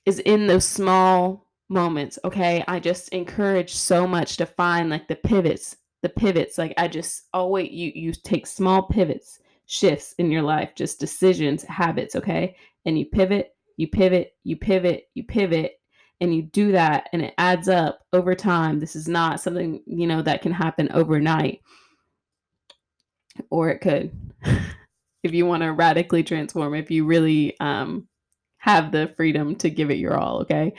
is 0.06 0.20
in 0.20 0.48
those 0.48 0.66
small 0.66 1.46
moments. 1.70 2.20
Okay. 2.24 2.64
I 2.68 2.80
just 2.80 3.10
encourage 3.10 3.74
so 3.74 4.08
much 4.08 4.38
to 4.38 4.46
find 4.46 4.90
like 4.90 5.08
the 5.08 5.16
pivots, 5.16 5.78
the 6.02 6.10
pivots. 6.10 6.58
Like 6.58 6.74
I 6.78 6.88
just 6.88 7.24
always 7.34 7.72
you 7.72 7.92
you 7.96 8.14
take 8.14 8.48
small 8.48 8.84
pivots, 8.84 9.40
shifts 9.66 10.14
in 10.20 10.32
your 10.32 10.44
life, 10.44 10.76
just 10.76 11.00
decisions, 11.00 11.64
habits, 11.64 12.16
okay? 12.16 12.56
And 12.86 12.98
you 13.00 13.06
pivot, 13.06 13.56
you 13.78 13.88
pivot, 13.88 14.34
you 14.44 14.56
pivot, 14.58 15.06
you 15.16 15.24
pivot, 15.24 15.80
and 16.22 16.34
you 16.34 16.44
do 16.44 16.72
that 16.72 17.10
and 17.12 17.22
it 17.22 17.34
adds 17.38 17.68
up 17.68 18.00
over 18.14 18.36
time. 18.36 18.80
This 18.80 18.96
is 18.96 19.08
not 19.08 19.42
something, 19.42 19.82
you 19.86 20.08
know, 20.08 20.22
that 20.22 20.42
can 20.42 20.52
happen 20.52 20.90
overnight. 20.94 21.62
Or 23.50 23.70
it 23.70 23.80
could 23.80 24.12
if 25.24 25.34
you 25.34 25.46
want 25.46 25.64
to 25.64 25.74
radically 25.74 26.24
transform, 26.24 26.76
if 26.76 26.92
you 26.92 27.06
really 27.06 27.60
um 27.60 28.08
have 28.66 28.92
the 28.92 29.08
freedom 29.16 29.56
to 29.56 29.70
give 29.70 29.92
it 29.92 30.00
your 30.00 30.18
all, 30.18 30.42
okay? 30.42 30.74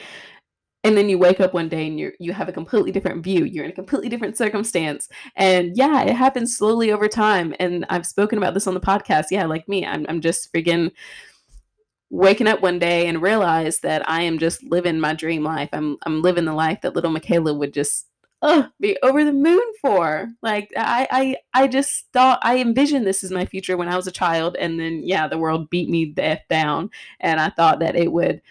And 0.82 0.96
then 0.98 1.08
you 1.08 1.18
wake 1.18 1.38
up 1.40 1.54
one 1.54 1.68
day 1.68 1.86
and 1.86 1.98
you 1.98 2.10
you 2.18 2.32
have 2.32 2.48
a 2.48 2.52
completely 2.52 2.90
different 2.90 3.22
view. 3.22 3.44
You're 3.44 3.64
in 3.64 3.70
a 3.70 3.74
completely 3.74 4.08
different 4.08 4.36
circumstance. 4.36 5.08
And 5.36 5.76
yeah, 5.76 6.02
it 6.02 6.14
happens 6.14 6.56
slowly 6.56 6.90
over 6.90 7.06
time. 7.06 7.54
And 7.60 7.86
I've 7.88 8.04
spoken 8.04 8.38
about 8.38 8.54
this 8.54 8.66
on 8.66 8.74
the 8.74 8.80
podcast. 8.80 9.26
Yeah, 9.30 9.46
like 9.46 9.68
me, 9.68 9.86
I'm 9.86 10.04
I'm 10.08 10.20
just 10.20 10.52
freaking 10.52 10.90
waking 12.10 12.48
up 12.48 12.60
one 12.60 12.80
day 12.80 13.06
and 13.06 13.22
realize 13.22 13.80
that 13.80 14.08
I 14.08 14.22
am 14.22 14.38
just 14.38 14.64
living 14.64 14.98
my 14.98 15.14
dream 15.14 15.44
life. 15.44 15.68
I'm 15.72 15.96
I'm 16.04 16.22
living 16.22 16.44
the 16.44 16.54
life 16.54 16.80
that 16.82 16.96
little 16.96 17.12
Michaela 17.12 17.54
would 17.54 17.72
just 17.72 18.06
oh, 18.42 18.68
be 18.80 18.96
over 19.02 19.24
the 19.24 19.32
moon 19.32 19.62
for. 19.80 20.28
Like 20.42 20.72
I, 20.76 21.06
I, 21.10 21.36
I 21.64 21.68
just 21.68 22.06
thought 22.12 22.40
I 22.42 22.58
envisioned 22.58 23.06
this 23.06 23.24
as 23.24 23.30
my 23.30 23.46
future 23.46 23.76
when 23.76 23.88
I 23.88 23.96
was 23.96 24.06
a 24.06 24.12
child, 24.12 24.56
and 24.58 24.78
then 24.78 25.02
yeah, 25.04 25.28
the 25.28 25.38
world 25.38 25.70
beat 25.70 25.88
me 25.88 26.12
the 26.14 26.24
f 26.24 26.48
down, 26.48 26.90
and 27.20 27.40
I 27.40 27.50
thought 27.50 27.80
that 27.80 27.96
it 27.96 28.12
would 28.12 28.42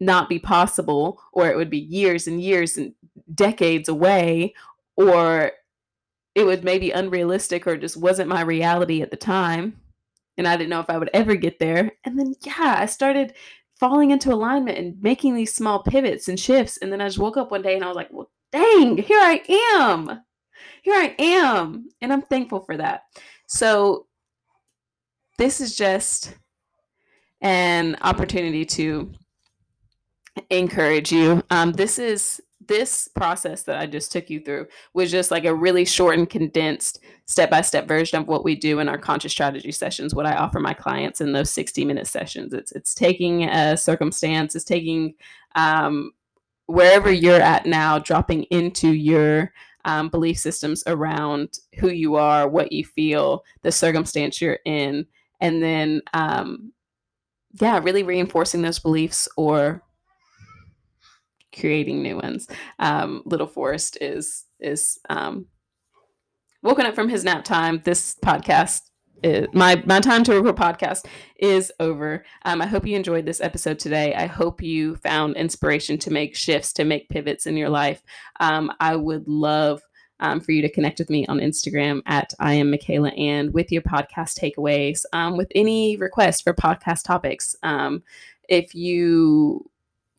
not 0.00 0.28
be 0.28 0.38
possible, 0.38 1.20
or 1.32 1.48
it 1.48 1.56
would 1.56 1.70
be 1.70 1.78
years 1.78 2.26
and 2.26 2.40
years 2.40 2.76
and 2.76 2.94
decades 3.34 3.88
away, 3.88 4.54
or 4.96 5.52
it 6.34 6.44
was 6.44 6.62
maybe 6.62 6.90
unrealistic, 6.90 7.66
or 7.66 7.76
just 7.76 7.96
wasn't 7.96 8.28
my 8.28 8.40
reality 8.40 9.02
at 9.02 9.10
the 9.10 9.16
time, 9.16 9.80
and 10.36 10.48
I 10.48 10.56
didn't 10.56 10.70
know 10.70 10.80
if 10.80 10.90
I 10.90 10.98
would 10.98 11.10
ever 11.14 11.36
get 11.36 11.58
there. 11.58 11.92
And 12.04 12.18
then 12.18 12.34
yeah, 12.42 12.76
I 12.78 12.86
started 12.86 13.34
falling 13.78 14.10
into 14.10 14.32
alignment 14.32 14.78
and 14.78 15.02
making 15.02 15.34
these 15.34 15.54
small 15.54 15.82
pivots 15.82 16.28
and 16.28 16.38
shifts. 16.38 16.78
And 16.78 16.92
then 16.92 17.00
I 17.00 17.06
just 17.06 17.18
woke 17.18 17.36
up 17.36 17.50
one 17.50 17.62
day 17.62 17.74
and 17.74 17.84
I 17.84 17.88
was 17.88 17.96
like, 17.96 18.08
well, 18.10 18.30
dang, 18.54 18.96
here 18.96 19.18
I 19.18 19.42
am. 19.76 20.20
Here 20.82 20.94
I 20.94 21.14
am. 21.18 21.88
And 22.00 22.12
I'm 22.12 22.22
thankful 22.22 22.60
for 22.60 22.76
that. 22.76 23.02
So, 23.46 24.06
this 25.38 25.60
is 25.60 25.76
just 25.76 26.36
an 27.40 27.96
opportunity 28.02 28.64
to 28.64 29.10
encourage 30.50 31.10
you. 31.10 31.42
Um, 31.50 31.72
this 31.72 31.98
is 31.98 32.40
this 32.66 33.08
process 33.08 33.64
that 33.64 33.78
I 33.78 33.86
just 33.86 34.10
took 34.10 34.30
you 34.30 34.40
through 34.40 34.68
was 34.94 35.10
just 35.10 35.30
like 35.30 35.44
a 35.44 35.54
really 35.54 35.84
short 35.84 36.16
and 36.16 36.30
condensed 36.30 37.00
step 37.26 37.50
by 37.50 37.60
step 37.60 37.86
version 37.86 38.18
of 38.18 38.28
what 38.28 38.44
we 38.44 38.54
do 38.54 38.78
in 38.78 38.88
our 38.88 38.96
conscious 38.96 39.32
strategy 39.32 39.72
sessions, 39.72 40.14
what 40.14 40.24
I 40.24 40.36
offer 40.36 40.60
my 40.60 40.72
clients 40.72 41.20
in 41.20 41.32
those 41.32 41.50
60 41.50 41.84
minute 41.84 42.06
sessions. 42.06 42.54
It's 42.54 42.72
it's 42.72 42.94
taking 42.94 43.44
a 43.44 43.76
circumstance, 43.76 44.54
it's 44.54 44.64
taking 44.64 45.14
um, 45.56 46.12
wherever 46.66 47.10
you're 47.10 47.40
at 47.40 47.66
now, 47.66 47.98
dropping 47.98 48.44
into 48.44 48.92
your 48.92 49.52
um, 49.84 50.08
belief 50.08 50.38
systems 50.38 50.82
around 50.86 51.58
who 51.78 51.90
you 51.90 52.16
are, 52.16 52.48
what 52.48 52.72
you 52.72 52.84
feel, 52.84 53.44
the 53.62 53.72
circumstance 53.72 54.40
you're 54.40 54.60
in, 54.64 55.06
and 55.40 55.62
then, 55.62 56.00
um, 56.14 56.72
yeah, 57.60 57.78
really 57.78 58.02
reinforcing 58.02 58.62
those 58.62 58.78
beliefs 58.78 59.28
or 59.36 59.82
creating 61.58 62.02
new 62.02 62.16
ones. 62.16 62.48
Um, 62.78 63.22
Little 63.24 63.46
Forest 63.46 63.98
is 64.00 64.44
is 64.58 64.98
um, 65.08 65.46
woken 66.62 66.86
up 66.86 66.94
from 66.94 67.08
his 67.08 67.24
nap 67.24 67.44
time. 67.44 67.82
This 67.84 68.16
podcast 68.24 68.80
my 69.52 69.82
my 69.86 70.00
time 70.00 70.24
to 70.24 70.34
record 70.34 70.56
podcast 70.56 71.06
is 71.38 71.72
over. 71.80 72.24
Um, 72.44 72.60
I 72.60 72.66
hope 72.66 72.86
you 72.86 72.96
enjoyed 72.96 73.26
this 73.26 73.40
episode 73.40 73.78
today. 73.78 74.14
I 74.14 74.26
hope 74.26 74.62
you 74.62 74.96
found 74.96 75.36
inspiration 75.36 75.98
to 75.98 76.10
make 76.10 76.34
shifts, 76.34 76.72
to 76.74 76.84
make 76.84 77.08
pivots 77.08 77.46
in 77.46 77.56
your 77.56 77.68
life. 77.68 78.02
Um, 78.40 78.72
I 78.80 78.96
would 78.96 79.26
love 79.28 79.82
um, 80.20 80.40
for 80.40 80.52
you 80.52 80.62
to 80.62 80.70
connect 80.70 80.98
with 80.98 81.10
me 81.10 81.26
on 81.26 81.38
Instagram 81.38 82.02
at 82.06 82.32
I 82.38 82.54
am 82.54 82.70
Michaela 82.70 83.10
and 83.10 83.52
with 83.52 83.72
your 83.72 83.82
podcast 83.82 84.38
takeaways, 84.38 85.04
um, 85.12 85.36
with 85.36 85.50
any 85.54 85.96
requests 85.96 86.40
for 86.40 86.54
podcast 86.54 87.04
topics. 87.04 87.56
Um, 87.62 88.02
if 88.48 88.74
you 88.74 89.70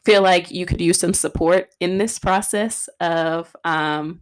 feel 0.04 0.22
like 0.22 0.52
you 0.52 0.66
could 0.66 0.82
use 0.82 1.00
some 1.00 1.14
support 1.14 1.70
in 1.80 1.98
this 1.98 2.20
process 2.20 2.88
of 3.00 3.56
um, 3.64 4.22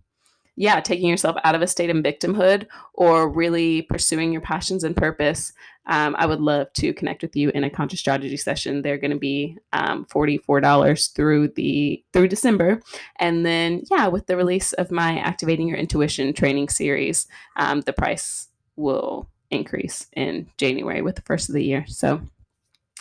yeah, 0.56 0.80
taking 0.80 1.10
yourself 1.10 1.36
out 1.44 1.56
of 1.56 1.62
a 1.62 1.68
state 1.68 1.89
of 1.89 1.98
victimhood 1.98 2.68
or 2.94 3.30
really 3.30 3.84
pursuing 3.84 4.32
your 4.32 4.42
passions 4.42 4.84
and 4.84 4.96
purpose, 4.96 5.52
um, 5.88 6.16
I 6.18 6.26
would 6.26 6.39
love 6.39 6.72
to 6.74 6.94
connect 6.94 7.24
with 7.24 7.36
you 7.36 7.50
in 7.50 7.63
a 7.63 7.70
conscious 7.70 8.00
strategy 8.00 8.38
session. 8.38 8.82
They're 8.82 8.98
going 8.98 9.12
to 9.12 9.18
be 9.18 9.58
um, 9.74 10.06
$44 10.06 11.13
through 11.13 11.50
the 11.50 12.04
through 12.13 12.28
December. 12.28 12.82
And 13.20 13.46
then, 13.46 13.84
yeah, 13.92 14.08
with 14.08 14.28
the 14.28 14.38
release 14.38 14.74
of 14.74 14.92
my 14.92 15.18
Activating 15.20 15.68
Your 15.68 15.78
Intuition 15.78 16.34
training 16.34 16.70
series, 16.70 17.28
um, 17.58 17.82
the 17.82 17.94
price 17.94 18.48
will 18.76 19.28
increase 19.52 20.08
in 20.13 20.48
January 20.58 21.02
with 21.02 21.16
the 21.16 21.22
first 21.24 21.50
of 21.50 21.56
the 21.56 21.63
year. 21.63 21.86
So 21.88 22.22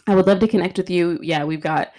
I 0.07 0.15
would 0.15 0.27
love 0.27 0.41
to 0.41 0.49
connect 0.49 0.79
with 0.79 0.91
you. 0.91 1.19
Yeah, 1.23 1.45
we've 1.45 1.61
got 1.61 1.93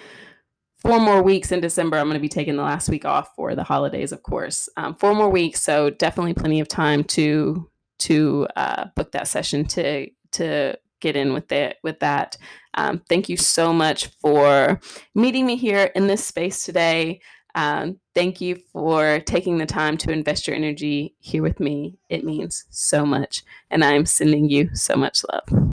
four 0.84 1.00
more 1.00 1.24
weeks 1.24 1.52
in 1.52 1.62
December. 1.62 1.98
I'm 1.98 2.08
going 2.08 2.16
to 2.16 2.20
be 2.20 2.30
taking 2.30 2.56
the 2.56 2.64
last 2.64 2.90
week 2.90 3.06
off 3.06 3.30
for 3.36 3.56
the 3.56 3.64
holidays, 3.64 4.12
of 4.12 4.22
course. 4.24 4.70
Um, 4.78 4.96
four 4.96 5.16
more 5.16 5.30
weeks, 5.30 5.62
so 5.62 5.90
definitely 5.90 6.34
plenty 6.34 6.60
of 6.60 6.68
time 6.68 7.04
to 7.06 7.70
to 8.00 8.48
uh, 8.56 8.86
book 8.96 9.12
that 9.14 9.28
session 9.28 9.66
to 9.66 10.10
to 10.34 10.78
get 11.00 11.16
in 11.16 11.34
with 11.34 11.52
it 11.52 11.78
with 11.84 12.00
that. 12.00 12.38
Um, 12.76 13.02
thank 13.10 13.30
you 13.30 13.38
so 13.38 13.72
much 13.74 14.08
for 14.22 14.80
meeting 15.16 15.46
me 15.46 15.56
here 15.56 15.92
in 15.96 16.08
this 16.08 16.26
space 16.26 16.66
today. 16.66 17.22
Um, 17.56 18.00
thank 18.16 18.42
you 18.42 18.56
for 18.72 19.20
taking 19.20 19.60
the 19.60 19.66
time 19.66 19.96
to 19.98 20.12
invest 20.12 20.48
your 20.48 20.56
energy 20.56 21.16
here 21.20 21.44
with 21.44 21.60
me. 21.60 22.00
It 22.10 22.24
means 22.24 22.66
so 22.72 23.06
much, 23.06 23.44
and 23.70 23.84
I'm 23.84 24.06
sending 24.06 24.50
you 24.50 24.70
so 24.74 24.96
much 24.96 25.24
love. 25.32 25.62